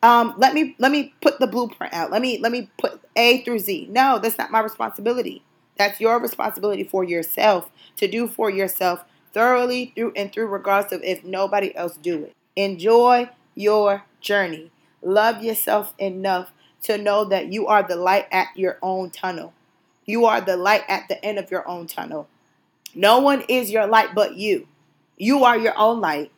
um, 0.03 0.35
let 0.37 0.55
me 0.55 0.75
let 0.81 0.91
me 0.91 1.15
put 1.21 1.39
the 1.39 1.47
blueprint 1.47 1.95
out. 1.95 2.11
Let 2.11 2.21
me 2.21 2.41
let 2.43 2.51
me 2.51 2.69
put 2.79 3.01
A 3.15 3.43
through 3.45 3.61
Z." 3.61 3.87
No, 3.93 4.19
that's 4.19 4.39
not 4.39 4.51
my 4.51 4.61
responsibility. 4.61 5.45
That's 5.77 6.01
your 6.01 6.19
responsibility 6.19 6.85
for 6.85 7.05
yourself 7.05 7.71
to 7.97 8.09
do 8.09 8.27
for 8.27 8.51
yourself 8.51 9.05
thoroughly 9.33 9.93
through 9.95 10.13
and 10.17 10.33
through, 10.33 10.47
regardless 10.47 10.93
of 10.93 11.03
if 11.03 11.25
nobody 11.25 11.75
else 11.77 11.97
do 11.97 12.25
it. 12.25 12.35
Enjoy 12.57 13.29
your 13.55 14.05
journey. 14.21 14.71
Love 15.03 15.43
yourself 15.43 15.95
enough 15.99 16.53
to 16.83 16.97
know 16.97 17.25
that 17.25 17.53
you 17.53 17.67
are 17.67 17.83
the 17.83 17.97
light 17.97 18.27
at 18.33 18.49
your 18.57 18.79
own 18.81 19.11
tunnel. 19.11 19.53
You 20.07 20.25
are 20.25 20.41
the 20.41 20.57
light 20.57 20.85
at 20.89 21.09
the 21.09 21.23
end 21.25 21.39
of 21.39 21.51
your 21.51 21.69
own 21.69 21.87
tunnel. 21.87 22.29
No 22.95 23.19
one 23.19 23.45
is 23.49 23.71
your 23.71 23.87
light 23.87 24.15
but 24.15 24.37
you. 24.37 24.69
You 25.19 25.45
are 25.45 25.59
your 25.59 25.77
own 25.77 26.01
light. 26.01 26.31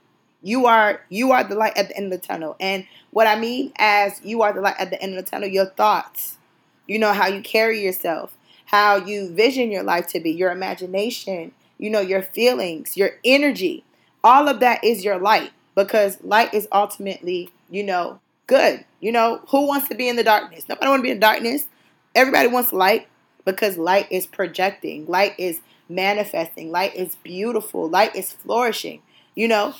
You 0.42 0.66
are 0.66 1.02
you 1.08 1.32
are 1.32 1.44
the 1.44 1.54
light 1.54 1.76
at 1.76 1.88
the 1.88 1.96
end 1.96 2.12
of 2.12 2.20
the 2.20 2.26
tunnel. 2.26 2.56
And 2.58 2.86
what 3.10 3.26
I 3.26 3.38
mean 3.38 3.72
as 3.76 4.20
you 4.24 4.42
are 4.42 4.52
the 4.52 4.60
light 4.60 4.76
at 4.78 4.90
the 4.90 5.00
end 5.02 5.16
of 5.16 5.24
the 5.24 5.30
tunnel, 5.30 5.48
your 5.48 5.66
thoughts. 5.66 6.38
You 6.86 6.98
know 6.98 7.12
how 7.12 7.26
you 7.26 7.42
carry 7.42 7.82
yourself 7.82 8.37
how 8.68 8.96
you 8.96 9.30
vision 9.30 9.70
your 9.70 9.82
life 9.82 10.06
to 10.06 10.20
be, 10.20 10.30
your 10.30 10.50
imagination, 10.50 11.52
you 11.78 11.88
know, 11.88 12.00
your 12.00 12.22
feelings, 12.22 12.98
your 12.98 13.12
energy. 13.24 13.82
All 14.22 14.46
of 14.46 14.60
that 14.60 14.84
is 14.84 15.04
your 15.04 15.18
light 15.18 15.52
because 15.74 16.22
light 16.22 16.52
is 16.52 16.68
ultimately, 16.70 17.50
you 17.70 17.82
know, 17.82 18.20
good. 18.46 18.84
You 19.00 19.12
know, 19.12 19.40
who 19.48 19.66
wants 19.66 19.88
to 19.88 19.94
be 19.94 20.06
in 20.06 20.16
the 20.16 20.24
darkness? 20.24 20.68
Nobody 20.68 20.88
want 20.88 21.00
to 21.00 21.04
be 21.04 21.10
in 21.10 21.20
darkness. 21.20 21.66
Everybody 22.14 22.48
wants 22.48 22.72
light 22.72 23.08
because 23.46 23.78
light 23.78 24.06
is 24.10 24.26
projecting, 24.26 25.06
light 25.06 25.34
is 25.38 25.60
manifesting, 25.88 26.70
light 26.70 26.94
is 26.94 27.16
beautiful, 27.16 27.88
light 27.88 28.14
is 28.14 28.32
flourishing. 28.32 29.00
You 29.34 29.48
know, 29.48 29.74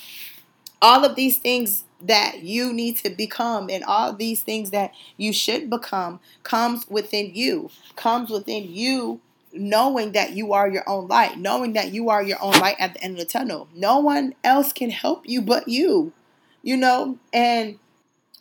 all 0.80 1.04
of 1.04 1.16
these 1.16 1.38
things 1.38 1.84
that 2.00 2.42
you 2.42 2.72
need 2.72 2.96
to 2.96 3.10
become 3.10 3.68
and 3.70 3.82
all 3.84 4.12
these 4.12 4.42
things 4.42 4.70
that 4.70 4.92
you 5.16 5.32
should 5.32 5.68
become 5.68 6.20
comes 6.44 6.88
within 6.88 7.34
you 7.34 7.70
comes 7.96 8.30
within 8.30 8.72
you 8.72 9.20
knowing 9.52 10.12
that 10.12 10.32
you 10.32 10.52
are 10.52 10.68
your 10.68 10.88
own 10.88 11.08
light 11.08 11.38
knowing 11.38 11.72
that 11.72 11.92
you 11.92 12.08
are 12.08 12.22
your 12.22 12.40
own 12.40 12.52
light 12.60 12.76
at 12.78 12.94
the 12.94 13.02
end 13.02 13.14
of 13.14 13.18
the 13.18 13.24
tunnel. 13.24 13.68
No 13.74 13.98
one 13.98 14.34
else 14.44 14.72
can 14.72 14.90
help 14.90 15.28
you 15.28 15.42
but 15.42 15.68
you 15.68 16.12
you 16.62 16.76
know? 16.76 17.18
And 17.32 17.78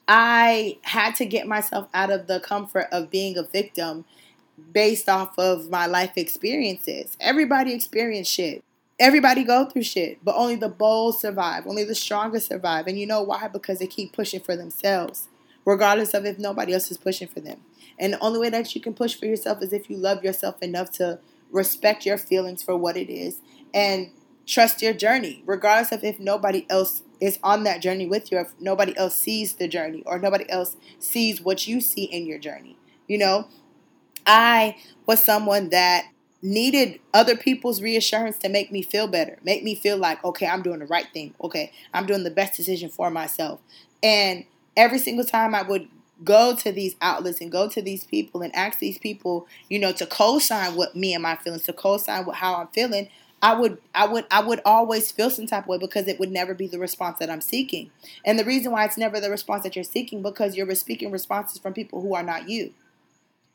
i 0.08 0.77
had 0.84 1.15
to 1.15 1.25
get 1.25 1.48
myself 1.48 1.88
out 1.94 2.10
of 2.12 2.27
the 2.27 2.39
comfort 2.39 2.88
of 2.91 3.10
being 3.10 3.38
a 3.38 3.44
victim 3.44 4.06
based 4.72 5.10
off 5.10 5.38
of 5.38 5.70
my 5.70 5.86
life 5.86 6.13
experiences. 6.15 7.17
Everybody 7.20 7.74
experience 7.74 8.27
shit 8.27 8.63
Everybody 9.00 9.44
go 9.44 9.66
through 9.66 9.84
shit, 9.84 10.24
but 10.24 10.36
only 10.36 10.56
the 10.56 10.70
bold 10.70 11.20
survive. 11.20 11.68
Only 11.68 11.84
the 11.84 11.94
strongest 11.94 12.48
survive. 12.48 12.88
And 12.88 13.00
you 13.00 13.06
know 13.06 13.22
why? 13.22 13.48
Because 13.48 13.77
they 13.80 13.88
keep 13.88 14.12
pushing 14.12 14.39
for 14.39 14.56
themselves, 14.56 15.27
regardless 15.66 16.16
of 16.16 16.25
if 16.25 16.39
nobody 16.39 16.74
else 16.74 16.89
is 16.89 16.98
pushing 16.98 17.27
for 17.27 17.39
them. 17.39 17.62
And 18.00 18.13
the 18.13 18.20
only 18.20 18.39
way 18.39 18.50
that 18.50 18.74
you 18.74 18.82
can 18.82 18.94
push 18.94 19.16
for 19.16 19.25
yourself 19.25 19.62
is 19.62 19.72
if 19.72 19.89
you 19.89 19.98
love 19.98 20.24
yourself 20.24 20.62
enough 20.62 20.92
to 20.94 21.20
respect 21.51 22.06
your 22.06 22.18
feelings 22.18 22.63
for 22.63 22.75
what 22.75 22.98
it 22.98 23.12
is 23.12 23.42
and 23.74 24.10
trust 24.48 24.82
your 24.82 24.94
journey, 24.94 25.44
regardless 25.46 25.92
of 25.92 26.04
if 26.04 26.20
nobody 26.20 26.66
else 26.70 27.04
is 27.20 27.38
on 27.44 27.63
that 27.63 27.82
journey 27.82 28.08
with 28.08 28.32
you, 28.32 28.39
if 28.39 28.54
nobody 28.60 28.98
else 28.98 29.16
sees 29.16 29.54
the 29.54 29.68
journey 29.68 30.04
or 30.06 30.18
nobody 30.18 30.50
else 30.50 30.75
sees 31.00 31.42
what 31.42 31.68
you 31.68 31.82
see 31.82 32.04
in 32.04 32.25
your 32.25 32.39
journey. 32.39 32.77
You 33.08 33.20
know, 33.20 33.48
I 34.25 34.77
was 35.06 35.24
someone 35.24 35.70
that 35.70 36.06
needed 36.41 37.00
other 37.13 37.36
people's 37.36 37.82
reassurance 37.82 38.38
to 38.39 38.50
make 38.50 38.72
me 38.72 38.82
feel 38.82 39.08
better, 39.08 39.38
make 39.44 39.63
me 39.63 39.75
feel 39.75 39.98
like, 39.98 40.24
okay, 40.24 40.48
I'm 40.48 40.62
doing 40.62 40.79
the 40.79 40.86
right 40.86 41.08
thing. 41.13 41.34
Okay, 41.41 41.72
I'm 41.94 42.06
doing 42.06 42.24
the 42.24 42.32
best 42.32 42.56
decision 42.56 42.89
for 42.89 43.10
myself. 43.10 43.60
And 44.03 44.46
every 44.75 45.00
single 45.00 45.25
time 45.25 45.56
I 45.56 45.63
would 45.63 45.88
go 46.24 46.56
to 46.56 46.72
these 46.72 46.96
outlets 47.01 47.41
and 47.41 47.51
go 47.51 47.67
to 47.70 47.82
these 47.82 48.03
people 48.03 48.41
and 48.41 48.56
ask 48.56 48.79
these 48.79 48.98
people, 48.98 49.48
you 49.70 49.79
know, 49.79 49.91
to 49.94 50.06
co-sign 50.06 50.75
with 50.75 50.96
me 50.96 51.13
and 51.13 51.24
my 51.24 51.36
feelings, 51.36 51.63
to 51.63 51.74
co-sign 51.74 52.25
with 52.25 52.36
how 52.36 52.56
I'm 52.56 52.67
feeling, 52.67 53.10
I 53.41 53.53
would 53.53 53.77
I 53.94 54.08
would 54.08 54.25
I 54.32 54.41
would 54.41 54.62
always 54.65 55.12
feel 55.12 55.29
some 55.29 55.46
type 55.46 55.65
of 55.65 55.67
way 55.67 55.77
because 55.77 56.08
it 56.08 56.20
would 56.20 56.32
never 56.32 56.56
be 56.56 56.67
the 56.67 56.79
response 56.79 57.20
that 57.20 57.29
I'm 57.29 57.41
seeking. 57.41 57.91
And 58.25 58.39
the 58.39 58.46
reason 58.46 58.72
why 58.72 58.86
it's 58.86 58.98
never 58.98 59.20
the 59.20 59.29
response 59.29 59.63
that 59.63 59.75
you're 59.75 59.84
seeking 59.84 60.24
because 60.24 60.56
you're 60.56 60.74
speaking 60.74 61.12
responses 61.12 61.60
from 61.60 61.74
people 61.74 62.01
who 62.01 62.15
are 62.15 62.24
not 62.24 62.50
you. 62.50 62.74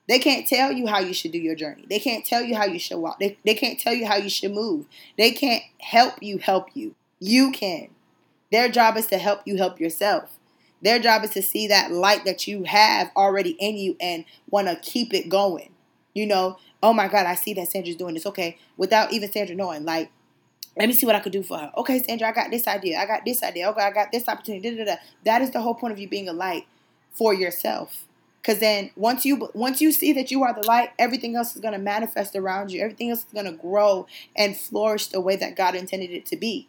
They 0.09 0.19
can't 0.19 0.47
tell 0.47 0.73
you 0.73 0.87
how 0.87 0.99
you 0.99 1.15
should 1.15 1.33
do 1.33 1.39
your 1.39 1.55
journey. 1.55 1.87
They 1.89 1.99
can't 1.99 2.25
tell 2.25 2.43
you 2.43 2.57
how 2.57 2.65
you 2.65 2.79
should 2.79 2.99
walk. 2.99 3.21
They, 3.21 3.39
they 3.45 3.55
can't 3.55 3.79
tell 3.79 3.95
you 3.95 4.07
how 4.07 4.17
you 4.17 4.29
should 4.29 4.53
move. 4.53 4.87
They 5.17 5.31
can't 5.31 5.63
help 5.79 6.15
you 6.21 6.39
help 6.39 6.71
you. 6.75 6.95
You 7.21 7.53
can. 7.53 7.89
Their 8.51 8.69
job 8.69 8.97
is 8.97 9.07
to 9.07 9.19
help 9.19 9.43
you 9.47 9.57
help 9.57 9.81
yourself. 9.81 10.39
Their 10.83 10.99
job 10.99 11.23
is 11.23 11.31
to 11.31 11.43
see 11.43 11.69
that 11.69 11.93
light 11.93 12.25
that 12.25 12.49
you 12.49 12.65
have 12.65 13.11
already 13.17 13.51
in 13.61 13.77
you 13.77 13.97
and 14.01 14.25
want 14.51 14.67
to 14.67 14.77
keep 14.77 15.15
it 15.15 15.29
going. 15.29 15.71
You 16.15 16.27
know, 16.27 16.59
oh 16.83 16.93
my 16.93 17.09
God, 17.09 17.27
I 17.27 17.37
see 17.37 17.55
that 17.55 17.69
Sandra's 17.69 17.97
doing 17.97 18.15
this. 18.15 18.27
Okay, 18.27 18.59
without 18.77 19.13
even 19.13 19.31
Sandra 19.31 19.55
knowing, 19.55 19.85
like, 19.85 20.11
let 20.77 20.89
me 20.89 20.95
see 20.95 21.07
what 21.07 21.15
I 21.15 21.21
could 21.21 21.33
do 21.33 21.43
for 21.43 21.59
her. 21.59 21.73
Okay, 21.77 22.03
Sandra, 22.03 22.29
I 22.29 22.33
got 22.33 22.51
this 22.51 22.67
idea. 22.67 22.99
I 22.99 23.07
got 23.07 23.25
this 23.25 23.43
idea. 23.43 23.71
Okay, 23.71 23.83
I 23.83 23.91
got 23.93 24.11
this 24.11 24.29
opportunity. 24.29 24.71
Da, 24.71 24.85
da, 24.85 24.93
da. 24.93 25.01
That 25.25 25.43
is 25.43 25.53
the 25.53 25.61
whole 25.61 25.75
point 25.75 25.93
of 25.93 25.99
you 25.99 26.09
being 26.09 26.29
a 26.29 26.33
light 26.33 26.67
for 27.13 27.33
yourself. 27.33 28.07
Cause 28.43 28.59
then 28.59 28.91
once 28.97 29.25
you 29.25 29.49
once 29.55 29.81
you 29.81 29.93
see 29.93 30.13
that 30.15 30.33
you 30.33 30.43
are 30.43 30.53
the 30.53 30.67
light, 30.67 30.91
everything 30.99 31.37
else 31.37 31.55
is 31.55 31.63
gonna 31.63 31.79
manifest 31.79 32.35
around 32.35 32.73
you. 32.73 32.81
Everything 32.83 33.11
else 33.11 33.21
is 33.21 33.33
gonna 33.33 33.53
grow 33.53 34.07
and 34.37 34.57
flourish 34.57 35.07
the 35.07 35.21
way 35.21 35.37
that 35.37 35.55
God 35.55 35.77
intended 35.77 36.11
it 36.11 36.27
to 36.27 36.37
be. 36.37 36.69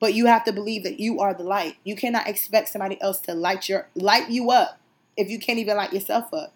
But 0.00 0.14
you 0.14 0.26
have 0.26 0.44
to 0.44 0.52
believe 0.52 0.84
that 0.84 1.00
you 1.00 1.18
are 1.18 1.32
the 1.32 1.44
light. 1.44 1.76
You 1.82 1.96
cannot 1.96 2.28
expect 2.28 2.68
somebody 2.68 3.00
else 3.00 3.20
to 3.20 3.34
light 3.34 3.68
your 3.68 3.88
light 3.94 4.28
you 4.28 4.50
up 4.50 4.78
if 5.16 5.30
you 5.30 5.38
can't 5.38 5.58
even 5.58 5.76
light 5.78 5.94
yourself 5.94 6.32
up. 6.32 6.52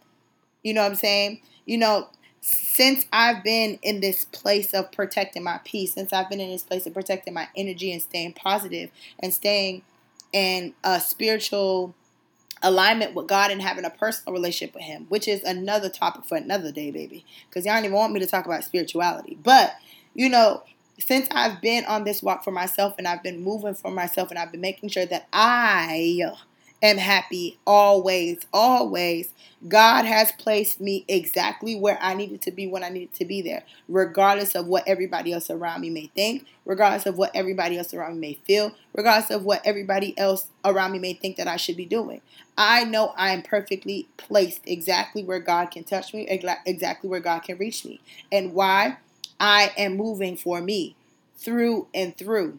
You 0.62 0.74
know 0.74 0.82
what 0.82 0.90
I'm 0.90 0.96
saying? 0.96 1.40
You 1.64 1.78
know, 1.78 2.08
since 2.42 3.06
I've 3.12 3.42
been 3.42 3.78
in 3.82 4.00
this 4.00 4.26
place 4.26 4.74
of 4.74 4.92
protecting 4.92 5.44
my 5.44 5.60
peace, 5.64 5.94
since 5.94 6.12
I've 6.12 6.28
been 6.28 6.40
in 6.40 6.50
this 6.50 6.62
place 6.62 6.86
of 6.86 6.92
protecting 6.92 7.32
my 7.32 7.48
energy 7.56 7.92
and 7.92 8.02
staying 8.02 8.34
positive 8.34 8.90
and 9.18 9.32
staying 9.32 9.82
in 10.32 10.74
a 10.84 11.00
spiritual 11.00 11.94
alignment 12.62 13.14
with 13.14 13.26
God 13.26 13.50
and 13.50 13.60
having 13.60 13.84
a 13.84 13.90
personal 13.90 14.32
relationship 14.32 14.74
with 14.74 14.84
Him, 14.84 15.06
which 15.08 15.28
is 15.28 15.42
another 15.42 15.88
topic 15.88 16.24
for 16.24 16.36
another 16.36 16.72
day, 16.72 16.90
baby. 16.90 17.24
Because 17.48 17.64
y'all 17.64 17.74
don't 17.74 17.84
even 17.84 17.96
want 17.96 18.12
me 18.12 18.20
to 18.20 18.26
talk 18.26 18.46
about 18.46 18.64
spirituality. 18.64 19.38
But, 19.42 19.74
you 20.14 20.28
know, 20.28 20.62
since 20.98 21.28
I've 21.30 21.60
been 21.60 21.84
on 21.86 22.04
this 22.04 22.22
walk 22.22 22.44
for 22.44 22.50
myself 22.50 22.94
and 22.98 23.08
I've 23.08 23.22
been 23.22 23.42
moving 23.42 23.74
for 23.74 23.90
myself 23.90 24.30
and 24.30 24.38
I've 24.38 24.52
been 24.52 24.60
making 24.60 24.90
sure 24.90 25.06
that 25.06 25.26
I 25.32 26.32
am 26.82 26.98
happy 26.98 27.58
always, 27.66 28.40
always, 28.52 29.30
God 29.68 30.04
has 30.04 30.32
placed 30.32 30.80
me 30.80 31.04
exactly 31.06 31.76
where 31.76 31.96
I 32.02 32.14
needed 32.14 32.42
to 32.42 32.50
be 32.50 32.66
when 32.66 32.82
I 32.82 32.88
needed 32.88 33.14
to 33.14 33.24
be 33.24 33.40
there, 33.40 33.62
regardless 33.88 34.56
of 34.56 34.66
what 34.66 34.86
everybody 34.88 35.32
else 35.32 35.48
around 35.48 35.80
me 35.80 35.90
may 35.90 36.10
think, 36.14 36.44
regardless 36.64 37.06
of 37.06 37.16
what 37.16 37.30
everybody 37.34 37.78
else 37.78 37.94
around 37.94 38.18
me 38.18 38.28
may 38.28 38.34
feel, 38.44 38.72
regardless 38.92 39.30
of 39.30 39.44
what 39.44 39.62
everybody 39.64 40.18
else 40.18 40.48
around 40.64 40.92
me 40.92 40.98
may 40.98 41.14
think 41.14 41.36
that 41.36 41.46
I 41.46 41.56
should 41.56 41.76
be 41.76 41.86
doing. 41.86 42.20
I 42.58 42.84
know 42.84 43.14
I 43.16 43.30
am 43.30 43.42
perfectly 43.42 44.08
placed 44.16 44.60
exactly 44.66 45.22
where 45.22 45.38
God 45.40 45.70
can 45.70 45.84
touch 45.84 46.12
me, 46.12 46.26
exactly 46.28 47.08
where 47.08 47.20
God 47.20 47.40
can 47.40 47.56
reach 47.56 47.84
me. 47.84 48.00
And 48.32 48.52
why? 48.52 48.98
I 49.38 49.72
am 49.76 49.96
moving 49.96 50.36
for 50.36 50.60
me 50.60 50.96
through 51.36 51.86
and 51.94 52.16
through. 52.16 52.58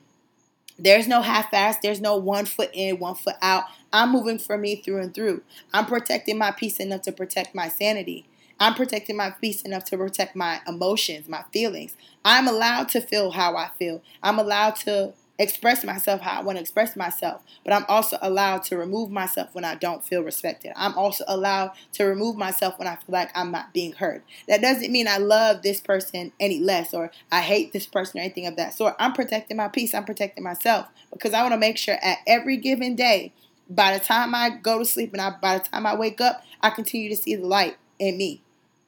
There's 0.78 1.08
no 1.08 1.22
half 1.22 1.54
ass, 1.54 1.78
There's 1.82 2.02
no 2.02 2.18
one 2.18 2.46
foot 2.46 2.72
in, 2.74 3.00
one 3.00 3.16
foot 3.16 3.36
out. 3.42 3.66
I'm 3.94 4.12
moving 4.12 4.40
for 4.40 4.58
me 4.58 4.76
through 4.76 5.02
and 5.02 5.14
through. 5.14 5.44
I'm 5.72 5.86
protecting 5.86 6.38
my 6.38 6.52
peace 6.52 6.80
enough 6.80 7.04
to 7.04 7.12
protect 7.12 7.54
my 7.54 7.70
sanity. 7.70 8.26
I'm 8.60 8.74
protecting 8.74 9.18
my 9.18 9.30
peace 9.30 9.62
enough 9.62 9.84
to 9.86 9.98
protect 9.98 10.36
my 10.36 10.62
emotions, 10.68 11.30
my 11.30 11.44
feelings. 11.54 11.96
I'm 12.26 12.48
allowed 12.48 12.90
to 12.90 13.02
feel 13.02 13.32
how 13.32 13.56
I 13.56 13.70
feel. 13.78 14.02
I'm 14.22 14.40
allowed 14.40 14.76
to 14.78 15.14
express 15.40 15.84
myself 15.84 16.22
how 16.22 16.40
I 16.40 16.44
want 16.44 16.58
to 16.58 16.62
express 16.62 16.96
myself, 16.96 17.42
but 17.64 17.74
I'm 17.74 17.86
also 17.88 18.18
allowed 18.22 18.64
to 18.64 18.78
remove 18.78 19.10
myself 19.10 19.50
when 19.54 19.66
I 19.66 19.76
don't 19.76 20.04
feel 20.04 20.22
respected. 20.22 20.74
I'm 20.76 20.98
also 20.98 21.24
allowed 21.28 21.72
to 21.94 22.06
remove 22.06 22.36
myself 22.36 22.78
when 22.78 22.88
I 22.88 22.96
feel 22.96 23.14
like 23.14 23.32
I'm 23.36 23.52
not 23.52 23.74
being 23.74 23.94
heard. 23.94 24.22
That 24.48 24.62
doesn't 24.62 24.92
mean 24.92 25.08
I 25.08 25.18
love 25.18 25.64
this 25.64 25.82
person 25.82 26.32
any 26.40 26.60
less 26.60 26.94
or 26.94 27.12
I 27.32 27.42
hate 27.42 27.74
this 27.74 27.88
person 27.88 28.20
or 28.20 28.24
anything 28.24 28.46
of 28.46 28.56
that 28.58 28.76
sort. 28.76 28.96
I'm 29.00 29.14
protecting 29.14 29.58
my 29.58 29.68
peace, 29.68 29.94
I'm 29.94 30.06
protecting 30.06 30.44
myself 30.44 30.88
because 31.12 31.34
I 31.34 31.42
want 31.42 31.54
to 31.54 31.60
make 31.60 31.78
sure 31.78 31.98
at 32.02 32.20
every 32.28 32.58
given 32.58 32.96
day, 32.96 33.34
by 33.70 33.98
the 33.98 34.04
time 34.04 34.36
I 34.36 34.50
go 34.50 34.80
to 34.80 34.86
sleep 34.86 35.14
and 35.14 35.22
I, 35.22 35.32
by 35.42 35.58
the 35.58 35.64
time 35.66 35.86
I 35.86 35.96
wake 35.96 36.22
up, 36.22 36.44
I 36.62 36.70
continue 36.70 37.10
to 37.10 37.16
see 37.16 37.36
the 37.36 37.46
light 37.46 37.78
in 38.00 38.18
me, 38.18 38.42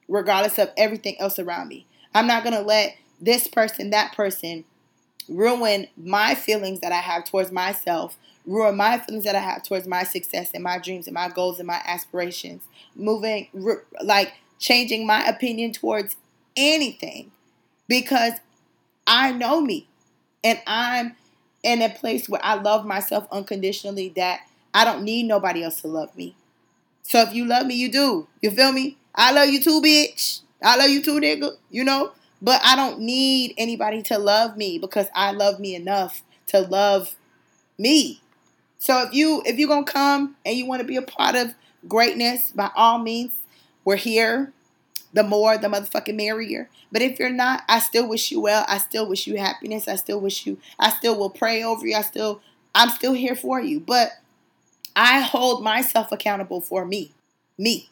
regardless 0.08 0.58
of 0.58 0.70
everything 0.76 1.16
else 1.20 1.38
around 1.38 1.68
me. 1.68 1.86
I'm 2.14 2.26
not 2.26 2.42
going 2.44 2.54
to 2.54 2.62
let 2.62 2.96
this 3.20 3.48
person, 3.48 3.90
that 3.90 4.14
person, 4.14 4.64
ruin 5.28 5.88
my 5.96 6.34
feelings 6.34 6.80
that 6.80 6.92
I 6.92 7.00
have 7.00 7.24
towards 7.24 7.50
myself, 7.50 8.16
ruin 8.46 8.76
my 8.76 8.98
feelings 8.98 9.24
that 9.24 9.34
I 9.34 9.40
have 9.40 9.62
towards 9.62 9.86
my 9.86 10.04
success 10.04 10.50
and 10.54 10.62
my 10.62 10.78
dreams 10.78 11.06
and 11.06 11.14
my 11.14 11.28
goals 11.28 11.58
and 11.58 11.66
my 11.66 11.80
aspirations, 11.84 12.62
moving, 12.94 13.48
like 14.02 14.34
changing 14.58 15.06
my 15.06 15.26
opinion 15.26 15.72
towards 15.72 16.16
anything 16.56 17.32
because 17.88 18.34
I 19.06 19.32
know 19.32 19.60
me 19.60 19.88
and 20.42 20.60
I'm 20.66 21.16
in 21.62 21.82
a 21.82 21.88
place 21.88 22.28
where 22.28 22.40
I 22.44 22.54
love 22.54 22.86
myself 22.86 23.26
unconditionally 23.32 24.10
that 24.16 24.40
I 24.76 24.84
don't 24.84 25.04
need 25.04 25.22
nobody 25.22 25.64
else 25.64 25.80
to 25.80 25.88
love 25.88 26.14
me. 26.14 26.36
So 27.02 27.22
if 27.22 27.32
you 27.32 27.46
love 27.46 27.66
me, 27.66 27.74
you 27.74 27.90
do. 27.90 28.28
You 28.42 28.50
feel 28.50 28.72
me? 28.72 28.98
I 29.14 29.32
love 29.32 29.48
you 29.48 29.58
too, 29.58 29.80
bitch. 29.80 30.42
I 30.62 30.76
love 30.76 30.90
you 30.90 31.02
too, 31.02 31.18
nigga. 31.18 31.52
You 31.70 31.82
know? 31.82 32.12
But 32.42 32.60
I 32.62 32.76
don't 32.76 33.00
need 33.00 33.54
anybody 33.56 34.02
to 34.02 34.18
love 34.18 34.58
me 34.58 34.78
because 34.78 35.06
I 35.14 35.30
love 35.32 35.58
me 35.60 35.74
enough 35.74 36.22
to 36.48 36.60
love 36.60 37.16
me. 37.78 38.20
So 38.76 39.02
if 39.04 39.14
you 39.14 39.42
if 39.46 39.58
you're 39.58 39.66
gonna 39.66 39.86
come 39.86 40.36
and 40.44 40.54
you 40.54 40.66
want 40.66 40.82
to 40.82 40.86
be 40.86 40.96
a 40.96 41.02
part 41.02 41.36
of 41.36 41.54
greatness, 41.88 42.52
by 42.52 42.70
all 42.76 42.98
means, 42.98 43.32
we're 43.82 43.96
here. 43.96 44.52
The 45.14 45.22
more, 45.22 45.56
the 45.56 45.68
motherfucking 45.68 46.16
merrier. 46.16 46.68
But 46.92 47.00
if 47.00 47.18
you're 47.18 47.30
not, 47.30 47.62
I 47.66 47.78
still 47.78 48.06
wish 48.06 48.30
you 48.30 48.40
well. 48.40 48.66
I 48.68 48.76
still 48.76 49.08
wish 49.08 49.26
you 49.26 49.38
happiness. 49.38 49.88
I 49.88 49.96
still 49.96 50.20
wish 50.20 50.44
you. 50.44 50.58
I 50.78 50.90
still 50.90 51.18
will 51.18 51.30
pray 51.30 51.62
over 51.62 51.86
you. 51.86 51.96
I 51.96 52.02
still. 52.02 52.42
I'm 52.74 52.90
still 52.90 53.14
here 53.14 53.34
for 53.34 53.58
you. 53.58 53.80
But 53.80 54.10
I 54.98 55.20
hold 55.20 55.62
myself 55.62 56.10
accountable 56.10 56.62
for 56.62 56.86
me. 56.86 57.12
Me. 57.58 57.90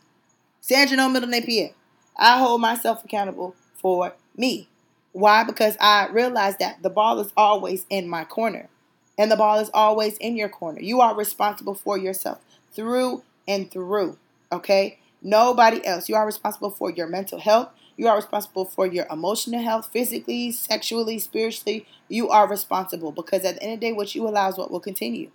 Sandra 0.62 1.07
middle 1.07 1.29
name 1.29 1.43
Pierre. 1.43 1.73
I 2.17 2.38
hold 2.38 2.62
myself 2.62 3.05
accountable 3.05 3.55
for 3.75 4.14
me. 4.35 4.69
Why? 5.12 5.45
Because 5.45 5.77
I 5.83 6.09
realize 6.09 6.57
that 6.57 6.83
the 6.83 6.88
ball 6.88 7.21
is 7.21 7.31
always 7.37 7.85
in 7.90 8.09
my 8.09 8.25
corner. 8.25 8.71
And 9.19 9.31
the 9.31 9.37
ball 9.37 9.59
is 9.59 9.71
always 9.75 10.17
in 10.17 10.35
your 10.35 10.49
corner. 10.49 10.81
You 10.81 11.03
are 11.03 11.14
responsible 11.14 11.75
for 11.75 11.99
yourself 11.99 12.38
through 12.73 13.23
and 13.47 13.71
through. 13.71 14.17
Okay? 14.51 14.99
Nobody 15.23 15.85
else. 15.87 16.09
You 16.09 16.14
are 16.14 16.25
responsible 16.25 16.71
for 16.71 16.90
your 16.90 17.07
mental 17.07 17.38
health. 17.38 17.69
You 17.99 18.09
are 18.09 18.17
responsible 18.17 18.64
for 18.64 18.87
your 18.87 19.07
emotional 19.11 19.62
health, 19.62 19.90
physically, 19.93 20.51
sexually, 20.53 21.19
spiritually. 21.19 21.87
You 22.09 22.31
are 22.31 22.49
responsible 22.49 23.12
because 23.12 23.45
at 23.45 23.57
the 23.57 23.62
end 23.62 23.75
of 23.75 23.81
the 23.81 23.87
day, 23.88 23.93
what 23.93 24.14
you 24.14 24.27
allow 24.27 24.49
is 24.49 24.57
what 24.57 24.71
will 24.71 24.81
continue. 24.81 25.31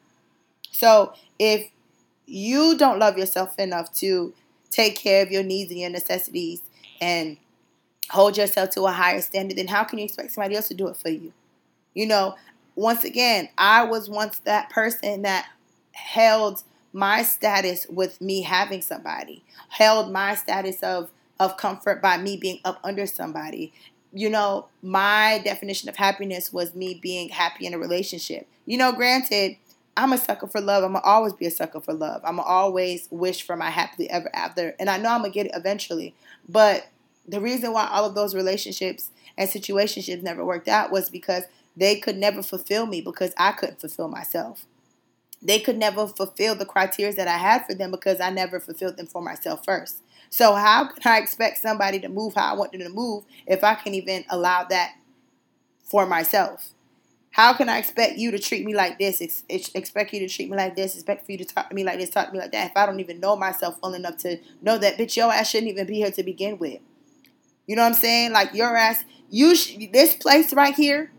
So 0.71 1.13
if 1.38 1.69
you 2.25 2.77
don't 2.77 2.99
love 2.99 3.17
yourself 3.17 3.58
enough 3.58 3.93
to 3.95 4.34
take 4.69 4.95
care 4.95 5.23
of 5.23 5.32
your 5.32 5.43
needs 5.43 5.71
and 5.71 5.79
your 5.79 5.89
necessities 5.89 6.62
and 7.01 7.38
hold 8.12 8.38
yourself 8.38 8.69
to 8.71 8.86
a 8.86 8.91
higher 8.91 9.21
standard, 9.21 9.58
then 9.58 9.67
how 9.67 9.84
can 9.84 9.99
you 9.99 10.05
expect 10.05 10.32
somebody 10.32 10.55
else 10.55 10.67
to 10.67 10.73
do 10.73 10.88
it 10.88 10.97
for 10.97 11.10
you? 11.10 11.34
You 11.93 12.08
know, 12.08 12.36
once 12.75 13.03
again, 13.03 13.49
I 13.58 13.84
was 13.84 14.10
once 14.10 14.39
that 14.39 14.69
person 14.69 15.23
that 15.23 15.47
held 15.91 16.63
my 16.93 17.23
status 17.23 17.86
with 17.89 18.19
me 18.21 18.41
having 18.41 18.82
somebody, 18.82 19.43
held 19.69 20.12
my 20.12 20.36
status 20.36 20.82
of 20.82 21.12
of 21.39 21.55
comfort 21.55 22.01
by 22.01 22.17
me 22.17 22.36
being 22.36 22.60
up 22.65 22.79
under 22.84 23.05
somebody. 23.05 23.71
You 24.12 24.29
know, 24.29 24.67
my 24.82 25.39
definition 25.43 25.88
of 25.88 25.95
happiness 25.95 26.51
was 26.51 26.75
me 26.75 26.99
being 27.01 27.29
happy 27.29 27.65
in 27.65 27.73
a 27.73 27.79
relationship. 27.79 28.47
You 28.65 28.77
know, 28.77 28.91
granted, 28.91 29.55
I'm 29.97 30.13
a 30.13 30.17
sucker 30.17 30.47
for 30.47 30.62
love. 30.62 30.84
I'm 30.84 30.93
gonna 30.93 31.06
always 31.06 31.34
be 31.34 31.45
a 31.45 31.52
sucker 31.52 31.82
for 31.82 31.93
love. 31.93 32.21
I'm 32.23 32.38
gonna 32.38 32.47
always 32.47 33.08
wish 33.12 33.43
for 33.43 33.56
my 33.56 33.69
happily 33.69 34.10
ever 34.10 34.30
after, 34.34 34.75
and 34.80 34.89
I 34.89 34.97
know 34.97 35.10
I'm 35.10 35.21
gonna 35.21 35.34
get 35.34 35.47
it 35.47 35.52
eventually. 35.56 36.15
But 36.47 36.88
the 37.28 37.41
reason 37.41 37.73
why 37.73 37.88
all 37.91 38.06
of 38.06 38.15
those 38.15 38.34
relationships 38.34 39.10
and 39.38 39.49
situationships 39.49 40.23
never 40.23 40.45
worked 40.45 40.67
out 40.67 40.91
was 40.91 41.10
because 41.10 41.43
they 41.75 41.95
could 41.95 42.17
never 42.17 42.41
fulfill 42.41 42.86
me 42.86 43.02
because 43.02 43.34
I 43.38 43.52
couldn't 43.52 43.80
fulfill 43.80 44.08
myself. 44.08 44.65
They 45.41 45.60
could 45.60 45.78
never 45.78 46.08
fulfill 46.08 46.56
the 46.56 46.65
criteria 46.65 47.13
that 47.13 47.28
I 47.28 47.38
had 47.38 47.65
for 47.65 47.73
them 47.73 47.91
because 47.91 48.19
I 48.19 48.30
never 48.30 48.60
fulfilled 48.60 48.97
them 48.97 49.08
for 49.08 49.21
myself 49.21 49.63
first. 49.63 50.04
So 50.30 50.54
how 50.54 50.89
can 50.89 51.12
I 51.12 51.17
expect 51.17 51.60
somebody 51.60 51.99
to 52.02 52.10
move 52.10 52.34
how 52.36 52.54
I 52.54 52.58
want 52.58 52.71
them 52.71 52.82
to 52.82 52.89
move 52.89 53.23
if 53.47 53.63
I 53.63 53.75
can't 53.75 53.95
even 53.95 54.25
allow 54.30 54.65
that 54.65 54.95
for 55.84 56.06
myself? 56.06 56.73
How 57.31 57.53
can 57.53 57.69
I 57.69 57.77
expect 57.77 58.17
you 58.17 58.31
to 58.31 58.39
treat 58.39 58.65
me 58.65 58.73
like 58.73 58.97
this? 58.97 59.21
Ex- 59.21 59.71
expect 59.75 60.13
you 60.13 60.19
to 60.19 60.27
treat 60.27 60.49
me 60.49 60.57
like 60.57 60.75
this? 60.75 60.95
Expect 60.95 61.25
for 61.25 61.31
you 61.31 61.37
to 61.37 61.45
talk 61.45 61.69
to 61.69 61.75
me 61.75 61.83
like 61.83 61.99
this, 61.99 62.09
talk 62.09 62.27
to 62.27 62.33
me 62.33 62.39
like 62.39 62.51
that? 62.51 62.71
If 62.71 62.77
I 62.77 62.85
don't 62.85 62.99
even 62.99 63.19
know 63.19 63.35
myself 63.35 63.77
well 63.81 63.93
enough 63.93 64.17
to 64.17 64.39
know 64.61 64.77
that, 64.77 64.97
bitch, 64.97 65.15
your 65.15 65.31
ass 65.31 65.49
shouldn't 65.49 65.71
even 65.71 65.85
be 65.85 65.95
here 65.95 66.11
to 66.11 66.23
begin 66.23 66.57
with. 66.57 66.79
You 67.67 67.75
know 67.75 67.83
what 67.83 67.89
I'm 67.89 67.93
saying? 67.93 68.31
Like 68.31 68.53
your 68.55 68.75
ass, 68.75 69.03
you 69.29 69.55
sh- 69.55 69.77
this 69.93 70.15
place 70.15 70.53
right 70.53 70.73
here, 70.73 71.11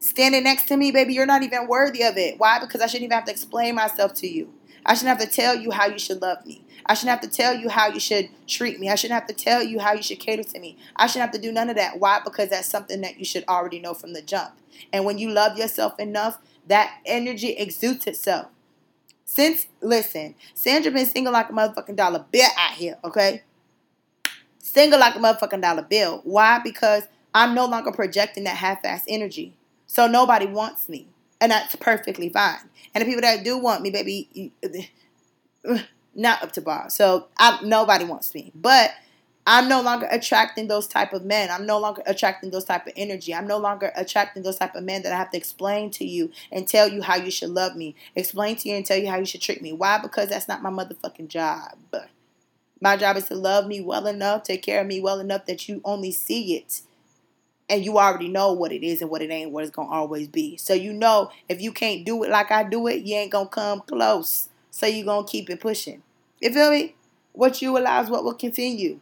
standing 0.00 0.42
next 0.42 0.66
to 0.66 0.76
me, 0.76 0.90
baby, 0.90 1.14
you're 1.14 1.26
not 1.26 1.44
even 1.44 1.68
worthy 1.68 2.02
of 2.02 2.16
it. 2.16 2.38
Why? 2.38 2.58
Because 2.58 2.80
I 2.80 2.86
shouldn't 2.86 3.04
even 3.04 3.14
have 3.14 3.26
to 3.26 3.32
explain 3.32 3.76
myself 3.76 4.14
to 4.14 4.26
you. 4.26 4.52
I 4.84 4.94
shouldn't 4.94 5.16
have 5.16 5.28
to 5.28 5.32
tell 5.32 5.54
you 5.54 5.70
how 5.70 5.86
you 5.86 5.98
should 5.98 6.20
love 6.20 6.44
me. 6.44 6.64
I 6.84 6.94
shouldn't 6.94 7.20
have 7.20 7.30
to 7.30 7.36
tell 7.36 7.54
you 7.54 7.68
how 7.68 7.86
you 7.86 8.00
should 8.00 8.28
treat 8.48 8.80
me. 8.80 8.90
I 8.90 8.96
shouldn't 8.96 9.20
have 9.20 9.28
to 9.28 9.44
tell 9.44 9.62
you 9.62 9.78
how 9.78 9.92
you 9.92 10.02
should 10.02 10.18
cater 10.18 10.42
to 10.42 10.58
me. 10.58 10.76
I 10.96 11.06
shouldn't 11.06 11.30
have 11.30 11.40
to 11.40 11.40
do 11.40 11.52
none 11.52 11.70
of 11.70 11.76
that. 11.76 12.00
Why? 12.00 12.20
Because 12.24 12.48
that's 12.48 12.68
something 12.68 13.00
that 13.02 13.18
you 13.18 13.24
should 13.24 13.44
already 13.46 13.78
know 13.78 13.94
from 13.94 14.12
the 14.12 14.22
jump. 14.22 14.54
And 14.92 15.04
when 15.04 15.18
you 15.18 15.30
love 15.30 15.58
yourself 15.58 15.98
enough 15.98 16.38
That 16.66 17.00
energy 17.04 17.50
exudes 17.50 18.06
itself. 18.06 18.46
Since 19.24 19.66
listen, 19.80 20.34
Sandra 20.54 20.92
been 20.92 21.06
single 21.06 21.32
like 21.32 21.50
a 21.50 21.52
motherfucking 21.52 21.96
dollar 21.96 22.24
bill 22.30 22.48
out 22.56 22.74
here, 22.74 22.98
okay? 23.02 23.42
Single 24.58 25.00
like 25.00 25.16
a 25.16 25.18
motherfucking 25.18 25.62
dollar 25.62 25.82
bill. 25.82 26.20
Why? 26.24 26.60
Because 26.62 27.04
I'm 27.34 27.54
no 27.54 27.66
longer 27.66 27.92
projecting 27.92 28.44
that 28.44 28.56
half-ass 28.56 29.04
energy. 29.08 29.54
So 29.86 30.06
nobody 30.06 30.46
wants 30.46 30.88
me. 30.88 31.08
And 31.40 31.50
that's 31.50 31.74
perfectly 31.76 32.28
fine. 32.28 32.68
And 32.94 33.02
the 33.02 33.06
people 33.06 33.22
that 33.22 33.42
do 33.42 33.58
want 33.58 33.82
me, 33.82 33.90
baby, 33.90 34.52
not 36.14 36.42
up 36.42 36.52
to 36.52 36.60
bar. 36.60 36.88
So 36.90 37.28
I, 37.38 37.58
nobody 37.64 38.04
wants 38.04 38.34
me. 38.34 38.52
But 38.54 38.92
I'm 39.44 39.68
no 39.68 39.80
longer 39.82 40.06
attracting 40.10 40.68
those 40.68 40.86
type 40.86 41.12
of 41.12 41.24
men. 41.24 41.50
I'm 41.50 41.66
no 41.66 41.78
longer 41.78 42.02
attracting 42.06 42.50
those 42.50 42.64
type 42.64 42.86
of 42.86 42.92
energy. 42.96 43.34
I'm 43.34 43.48
no 43.48 43.58
longer 43.58 43.90
attracting 43.96 44.44
those 44.44 44.56
type 44.56 44.76
of 44.76 44.84
men 44.84 45.02
that 45.02 45.12
I 45.12 45.16
have 45.16 45.32
to 45.32 45.36
explain 45.36 45.90
to 45.92 46.04
you 46.04 46.30
and 46.52 46.68
tell 46.68 46.88
you 46.88 47.02
how 47.02 47.16
you 47.16 47.30
should 47.30 47.50
love 47.50 47.74
me. 47.74 47.96
Explain 48.14 48.54
to 48.56 48.68
you 48.68 48.76
and 48.76 48.86
tell 48.86 48.98
you 48.98 49.10
how 49.10 49.18
you 49.18 49.24
should 49.24 49.40
treat 49.40 49.60
me. 49.60 49.72
Why? 49.72 49.98
Because 49.98 50.28
that's 50.28 50.46
not 50.46 50.62
my 50.62 50.70
motherfucking 50.70 51.26
job. 51.26 51.76
My 52.80 52.96
job 52.96 53.16
is 53.16 53.24
to 53.28 53.34
love 53.34 53.66
me 53.66 53.80
well 53.80 54.06
enough, 54.06 54.44
take 54.44 54.62
care 54.62 54.80
of 54.80 54.86
me 54.86 55.00
well 55.00 55.18
enough 55.18 55.46
that 55.46 55.68
you 55.68 55.80
only 55.84 56.12
see 56.12 56.56
it. 56.56 56.82
And 57.68 57.84
you 57.84 57.98
already 57.98 58.28
know 58.28 58.52
what 58.52 58.72
it 58.72 58.84
is 58.84 59.00
and 59.00 59.10
what 59.10 59.22
it 59.22 59.30
ain't, 59.30 59.50
what 59.50 59.64
it's 59.64 59.74
gonna 59.74 59.88
always 59.88 60.28
be. 60.28 60.56
So 60.56 60.74
you 60.74 60.92
know 60.92 61.30
if 61.48 61.60
you 61.60 61.72
can't 61.72 62.04
do 62.04 62.22
it 62.22 62.30
like 62.30 62.50
I 62.50 62.64
do 62.64 62.86
it, 62.86 63.02
you 63.02 63.16
ain't 63.16 63.32
gonna 63.32 63.48
come 63.48 63.80
close. 63.80 64.50
So 64.70 64.86
you 64.86 65.04
gonna 65.04 65.26
keep 65.26 65.48
it 65.50 65.60
pushing. 65.60 66.02
You 66.40 66.52
feel 66.52 66.70
me? 66.70 66.94
What 67.32 67.62
you 67.62 67.76
allow 67.78 68.02
is 68.02 68.10
what 68.10 68.24
will 68.24 68.34
continue. 68.34 69.00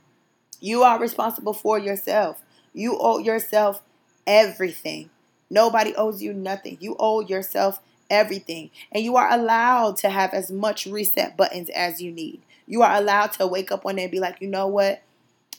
You 0.61 0.83
are 0.83 1.01
responsible 1.01 1.55
for 1.55 1.79
yourself. 1.79 2.43
You 2.73 2.97
owe 3.01 3.19
yourself 3.19 3.83
everything. 4.27 5.11
Nobody 5.51 5.95
owes 5.97 6.23
you 6.23 6.33
nothing. 6.33 6.79
You 6.81 6.97
owe 6.99 7.21
yourself 7.21 7.81
everything. 8.09 8.71
And 8.93 9.03
you 9.03 9.17
are 9.17 9.31
allowed 9.31 9.97
to 9.99 10.11
have 10.11 10.33
as 10.33 10.51
much 10.51 10.87
reset 10.87 11.37
buttons 11.37 11.71
as 11.71 12.01
you 12.01 12.13
need. 12.13 12.43
You 12.67 12.83
are 12.83 12.95
allowed 12.95 13.33
to 13.33 13.47
wake 13.47 13.73
up 13.73 13.85
one 13.85 13.97
day 13.97 14.05
and 14.05 14.13
be 14.13 14.21
like, 14.21 14.41
you 14.41 14.49
know 14.49 14.67
what? 14.67 15.03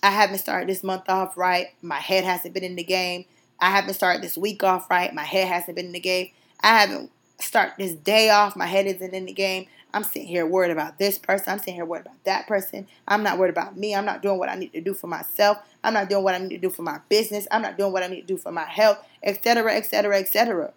I 0.03 0.11
haven't 0.11 0.39
started 0.39 0.69
this 0.69 0.83
month 0.83 1.09
off 1.09 1.37
right. 1.37 1.67
My 1.81 1.99
head 1.99 2.23
hasn't 2.23 2.53
been 2.53 2.63
in 2.63 2.75
the 2.75 2.83
game. 2.83 3.25
I 3.59 3.69
haven't 3.69 3.93
started 3.93 4.23
this 4.23 4.37
week 4.37 4.63
off 4.63 4.89
right. 4.89 5.13
My 5.13 5.23
head 5.23 5.47
hasn't 5.47 5.75
been 5.75 5.87
in 5.87 5.91
the 5.91 5.99
game. 5.99 6.29
I 6.61 6.79
haven't 6.79 7.11
started 7.39 7.75
this 7.77 7.93
day 7.93 8.29
off. 8.29 8.55
My 8.55 8.65
head 8.65 8.87
isn't 8.87 9.13
in 9.13 9.25
the 9.25 9.33
game. 9.33 9.67
I'm 9.93 10.03
sitting 10.03 10.27
here 10.27 10.45
worried 10.45 10.71
about 10.71 10.97
this 10.97 11.17
person. 11.17 11.53
I'm 11.53 11.59
sitting 11.59 11.75
here 11.75 11.85
worried 11.85 12.05
about 12.05 12.23
that 12.23 12.47
person. 12.47 12.87
I'm 13.07 13.23
not 13.23 13.37
worried 13.37 13.49
about 13.49 13.77
me. 13.77 13.95
I'm 13.95 14.05
not 14.05 14.21
doing 14.21 14.39
what 14.39 14.49
I 14.49 14.55
need 14.55 14.73
to 14.73 14.81
do 14.81 14.93
for 14.93 15.07
myself. 15.07 15.57
I'm 15.83 15.93
not 15.93 16.09
doing 16.09 16.23
what 16.23 16.35
I 16.35 16.37
need 16.37 16.49
to 16.49 16.57
do 16.57 16.69
for 16.69 16.81
my 16.81 16.99
business. 17.09 17.47
I'm 17.51 17.61
not 17.61 17.77
doing 17.77 17.91
what 17.91 18.03
I 18.03 18.07
need 18.07 18.21
to 18.21 18.27
do 18.27 18.37
for 18.37 18.51
my 18.51 18.65
health, 18.65 18.97
etc., 19.23 19.75
etc., 19.75 20.19
etc. 20.19 20.73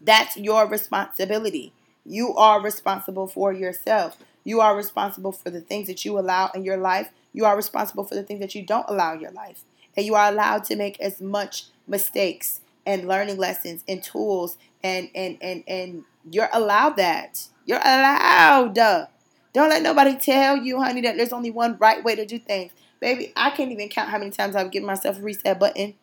That's 0.00 0.36
your 0.36 0.66
responsibility. 0.66 1.72
You 2.04 2.34
are 2.34 2.60
responsible 2.60 3.28
for 3.28 3.52
yourself. 3.52 4.16
You 4.44 4.60
are 4.60 4.76
responsible 4.76 5.32
for 5.32 5.50
the 5.50 5.60
things 5.60 5.86
that 5.86 6.04
you 6.04 6.18
allow 6.18 6.50
in 6.54 6.64
your 6.64 6.76
life. 6.76 7.10
You 7.32 7.44
are 7.44 7.56
responsible 7.56 8.04
for 8.04 8.14
the 8.14 8.22
things 8.22 8.40
that 8.40 8.54
you 8.54 8.64
don't 8.64 8.88
allow 8.88 9.14
in 9.14 9.20
your 9.20 9.30
life. 9.30 9.64
And 9.96 10.04
you 10.04 10.14
are 10.14 10.30
allowed 10.30 10.64
to 10.64 10.76
make 10.76 10.98
as 11.00 11.20
much 11.20 11.66
mistakes 11.86 12.60
and 12.84 13.06
learning 13.06 13.36
lessons 13.36 13.84
and 13.86 14.02
tools 14.02 14.56
and 14.82 15.10
and 15.14 15.38
and 15.40 15.62
and 15.68 16.04
you're 16.30 16.48
allowed 16.52 16.96
that. 16.96 17.48
You're 17.64 17.78
allowed. 17.78 18.74
Don't 18.74 19.68
let 19.68 19.82
nobody 19.82 20.16
tell 20.16 20.56
you, 20.56 20.80
honey, 20.80 21.02
that 21.02 21.16
there's 21.16 21.32
only 21.32 21.50
one 21.50 21.76
right 21.78 22.02
way 22.02 22.14
to 22.16 22.24
do 22.24 22.38
things. 22.38 22.72
Baby, 23.00 23.32
I 23.36 23.50
can't 23.50 23.72
even 23.72 23.88
count 23.88 24.10
how 24.10 24.18
many 24.18 24.30
times 24.30 24.56
I've 24.56 24.70
given 24.70 24.86
myself 24.86 25.18
a 25.18 25.22
reset 25.22 25.58
button. 25.58 25.94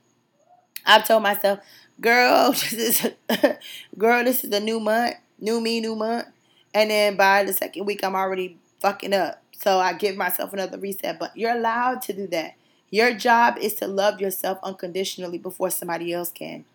I've 0.86 1.08
told 1.08 1.24
myself, 1.24 1.60
girl, 2.00 2.52
this 2.72 2.74
is 2.74 3.08
girl, 3.98 4.24
this 4.24 4.44
is 4.44 4.52
a 4.52 4.60
new 4.60 4.80
month, 4.80 5.16
new 5.40 5.62
me, 5.62 5.80
new 5.80 5.96
month. 5.96 6.28
And 6.74 6.92
then 6.92 7.16
by 7.16 7.44
the 7.44 7.54
second 7.54 7.86
week, 7.86 8.04
I'm 8.04 8.16
already 8.16 8.58
fucking 8.82 9.14
up. 9.14 9.42
So 9.54 9.80
I 9.80 9.94
give 9.94 10.16
myself 10.16 10.54
another 10.54 10.78
reset. 10.78 11.20
But 11.20 11.36
you're 11.36 11.56
allowed 11.56 12.02
to 12.04 12.14
do 12.14 12.28
that. 12.28 12.56
Your 12.92 13.14
job 13.14 13.58
is 13.60 13.76
to 13.76 13.88
love 13.88 14.20
yourself 14.20 14.60
unconditionally 14.64 15.38
before 15.38 15.70
somebody 15.70 16.14
else 16.14 16.32
can. 16.32 16.66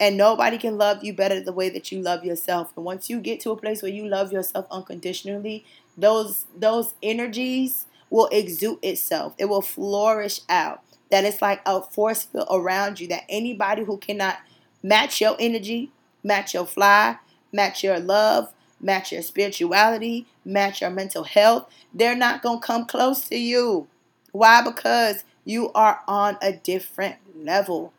And 0.00 0.16
nobody 0.16 0.58
can 0.58 0.76
love 0.76 1.04
you 1.04 1.14
better 1.14 1.40
the 1.40 1.52
way 1.52 1.68
that 1.70 1.92
you 1.92 2.00
love 2.00 2.24
yourself. 2.24 2.72
And 2.76 2.84
once 2.84 3.08
you 3.08 3.20
get 3.20 3.40
to 3.40 3.50
a 3.50 3.56
place 3.56 3.82
where 3.82 3.92
you 3.92 4.08
love 4.08 4.32
yourself 4.32 4.66
unconditionally, 4.70 5.64
those 5.96 6.46
those 6.56 6.94
energies 7.02 7.86
will 8.10 8.28
exude 8.32 8.78
itself. 8.82 9.34
It 9.38 9.46
will 9.46 9.62
flourish 9.62 10.40
out. 10.48 10.82
That 11.10 11.24
it's 11.24 11.40
like 11.40 11.60
a 11.64 11.80
force 11.80 12.24
field 12.24 12.48
around 12.50 12.98
you 12.98 13.06
that 13.08 13.24
anybody 13.28 13.84
who 13.84 13.98
cannot 13.98 14.38
match 14.82 15.20
your 15.20 15.36
energy, 15.38 15.92
match 16.24 16.54
your 16.54 16.66
fly, 16.66 17.18
match 17.52 17.84
your 17.84 18.00
love, 18.00 18.52
match 18.80 19.12
your 19.12 19.22
spirituality, 19.22 20.26
match 20.44 20.80
your 20.80 20.90
mental 20.90 21.24
health, 21.24 21.70
they're 21.92 22.16
not 22.16 22.42
going 22.42 22.60
to 22.60 22.66
come 22.66 22.84
close 22.84 23.28
to 23.28 23.36
you. 23.36 23.86
Why? 24.32 24.62
Because 24.62 25.24
you 25.44 25.70
are 25.72 26.00
on 26.08 26.36
a 26.42 26.52
different 26.52 27.16
level. 27.36 27.92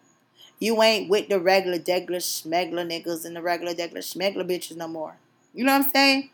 You 0.59 0.81
ain't 0.81 1.09
with 1.09 1.29
the 1.29 1.39
regular 1.39 1.79
degular 1.79 2.17
schmegler 2.17 2.85
niggas 2.89 3.25
and 3.25 3.35
the 3.35 3.41
regular 3.41 3.73
degular 3.73 3.97
schmegler 3.97 4.49
bitches 4.49 4.77
no 4.77 4.87
more. 4.87 5.15
You 5.53 5.63
know 5.63 5.73
what 5.73 5.85
I'm 5.85 5.91
saying? 5.91 6.29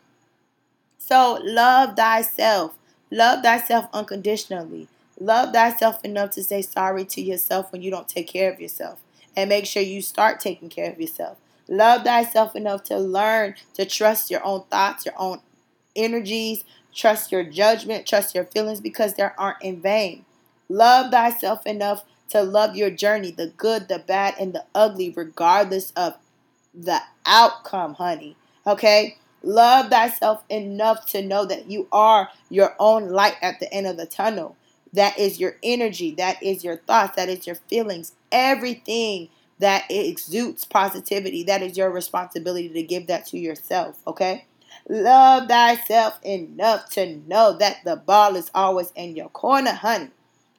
So 0.98 1.38
love 1.42 1.96
thyself. 1.96 2.74
Love 3.10 3.42
thyself 3.42 3.88
unconditionally. 3.92 4.88
Love 5.20 5.52
thyself 5.52 6.04
enough 6.04 6.30
to 6.30 6.42
say 6.42 6.62
sorry 6.62 7.04
to 7.04 7.20
yourself 7.20 7.70
when 7.72 7.82
you 7.82 7.90
don't 7.90 8.08
take 8.08 8.28
care 8.28 8.52
of 8.52 8.60
yourself. 8.60 9.00
And 9.36 9.48
make 9.48 9.66
sure 9.66 9.82
you 9.82 10.02
start 10.02 10.40
taking 10.40 10.68
care 10.68 10.90
of 10.90 11.00
yourself. 11.00 11.38
Love 11.68 12.04
thyself 12.04 12.54
enough 12.54 12.84
to 12.84 12.98
learn 12.98 13.54
to 13.74 13.84
trust 13.84 14.30
your 14.30 14.44
own 14.44 14.64
thoughts, 14.70 15.06
your 15.06 15.14
own 15.18 15.40
energies, 15.96 16.64
trust 16.94 17.32
your 17.32 17.44
judgment, 17.44 18.06
trust 18.06 18.34
your 18.34 18.44
feelings 18.44 18.80
because 18.80 19.14
they 19.14 19.26
aren't 19.38 19.62
in 19.62 19.80
vain. 19.80 20.24
Love 20.68 21.10
thyself 21.10 21.66
enough 21.66 22.04
to 22.32 22.42
love 22.42 22.76
your 22.76 22.90
journey, 22.90 23.30
the 23.30 23.48
good, 23.48 23.88
the 23.88 23.98
bad, 23.98 24.34
and 24.40 24.54
the 24.54 24.64
ugly, 24.74 25.10
regardless 25.10 25.92
of 25.92 26.14
the 26.74 27.00
outcome, 27.26 27.94
honey. 27.94 28.36
Okay? 28.66 29.16
Love 29.42 29.90
thyself 29.90 30.42
enough 30.48 31.06
to 31.06 31.22
know 31.22 31.44
that 31.44 31.70
you 31.70 31.88
are 31.92 32.30
your 32.48 32.74
own 32.78 33.08
light 33.08 33.36
at 33.42 33.60
the 33.60 33.72
end 33.72 33.86
of 33.86 33.96
the 33.96 34.06
tunnel. 34.06 34.56
That 34.92 35.18
is 35.18 35.40
your 35.40 35.56
energy, 35.62 36.12
that 36.16 36.42
is 36.42 36.64
your 36.64 36.76
thoughts, 36.76 37.16
that 37.16 37.28
is 37.28 37.46
your 37.46 37.56
feelings, 37.56 38.12
everything 38.30 39.28
that 39.58 39.84
exudes 39.88 40.64
positivity. 40.64 41.44
That 41.44 41.62
is 41.62 41.76
your 41.76 41.90
responsibility 41.90 42.68
to 42.68 42.82
give 42.82 43.06
that 43.06 43.26
to 43.26 43.38
yourself, 43.38 44.00
okay? 44.06 44.46
Love 44.88 45.48
thyself 45.48 46.18
enough 46.22 46.90
to 46.90 47.16
know 47.28 47.56
that 47.58 47.78
the 47.84 47.96
ball 47.96 48.36
is 48.36 48.50
always 48.54 48.92
in 48.96 49.14
your 49.14 49.28
corner, 49.28 49.72
honey. 49.72 50.10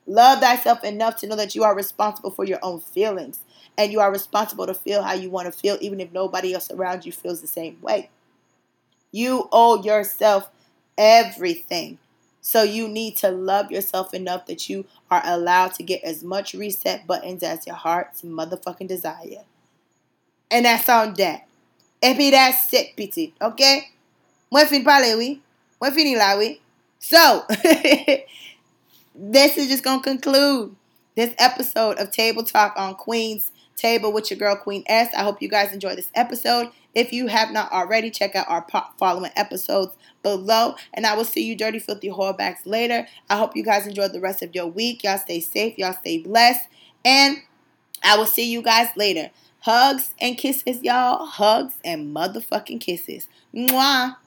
Love 0.05 0.39
thyself 0.39 0.83
enough 0.83 1.17
to 1.17 1.27
know 1.27 1.35
that 1.35 1.55
you 1.55 1.63
are 1.63 1.75
responsible 1.75 2.31
for 2.31 2.43
your 2.43 2.59
own 2.61 2.79
feelings 2.79 3.39
and 3.77 3.91
you 3.91 3.99
are 3.99 4.11
responsible 4.11 4.65
to 4.67 4.73
feel 4.73 5.01
how 5.03 5.13
you 5.13 5.29
want 5.29 5.45
to 5.45 5.57
feel, 5.57 5.77
even 5.81 5.99
if 5.99 6.11
nobody 6.11 6.53
else 6.53 6.69
around 6.71 7.05
you 7.05 7.11
feels 7.11 7.41
the 7.41 7.47
same 7.47 7.77
way. 7.81 8.09
You 9.11 9.47
owe 9.51 9.81
yourself 9.81 10.49
everything. 10.97 11.99
So 12.41 12.63
you 12.63 12.89
need 12.89 13.15
to 13.17 13.29
love 13.29 13.71
yourself 13.71 14.13
enough 14.13 14.47
that 14.47 14.69
you 14.69 14.85
are 15.09 15.21
allowed 15.23 15.73
to 15.75 15.83
get 15.83 16.03
as 16.03 16.23
much 16.23 16.53
reset 16.53 17.07
buttons 17.07 17.41
as 17.41 17.65
your 17.65 17.77
heart's 17.77 18.21
motherfucking 18.21 18.89
desire. 18.89 19.45
And 20.51 20.65
that's 20.65 20.89
on 20.89 21.13
that. 21.15 21.47
Et 22.01 22.15
puis 22.15 22.31
that's 22.31 22.73
it, 22.73 22.97
petit. 22.97 23.33
Okay? 23.41 23.87
Fin 24.51 24.83
fini. 25.91 26.59
So, 26.99 27.43
this 29.15 29.57
is 29.57 29.67
just 29.67 29.83
to 29.83 29.99
conclude 29.99 30.75
this 31.15 31.33
episode 31.37 31.99
of 31.99 32.11
Table 32.11 32.43
Talk 32.43 32.73
on 32.77 32.95
Queen's 32.95 33.51
Table 33.75 34.11
with 34.11 34.31
your 34.31 34.39
girl 34.39 34.55
Queen 34.55 34.83
S. 34.87 35.13
I 35.15 35.23
hope 35.23 35.41
you 35.41 35.49
guys 35.49 35.73
enjoyed 35.73 35.97
this 35.97 36.11
episode. 36.15 36.69
If 36.95 37.11
you 37.11 37.27
have 37.27 37.51
not 37.51 37.71
already, 37.71 38.09
check 38.11 38.35
out 38.35 38.45
our 38.47 38.65
following 38.97 39.31
episodes 39.35 39.95
below. 40.21 40.75
And 40.93 41.05
I 41.05 41.15
will 41.15 41.25
see 41.25 41.45
you 41.45 41.55
dirty, 41.55 41.79
filthy 41.79 42.09
whorebags 42.09 42.65
later. 42.65 43.07
I 43.29 43.37
hope 43.37 43.55
you 43.55 43.63
guys 43.63 43.87
enjoy 43.87 44.07
the 44.09 44.19
rest 44.19 44.41
of 44.41 44.53
your 44.55 44.67
week. 44.67 45.03
Y'all 45.03 45.17
stay 45.17 45.39
safe. 45.39 45.77
Y'all 45.77 45.93
stay 45.93 46.19
blessed. 46.19 46.67
And 47.03 47.37
I 48.03 48.17
will 48.17 48.25
see 48.25 48.51
you 48.51 48.61
guys 48.61 48.89
later. 48.95 49.31
Hugs 49.61 50.13
and 50.19 50.37
kisses, 50.37 50.83
y'all. 50.83 51.25
Hugs 51.25 51.75
and 51.83 52.15
motherfucking 52.15 52.81
kisses. 52.81 53.27
Mwah. 53.55 54.17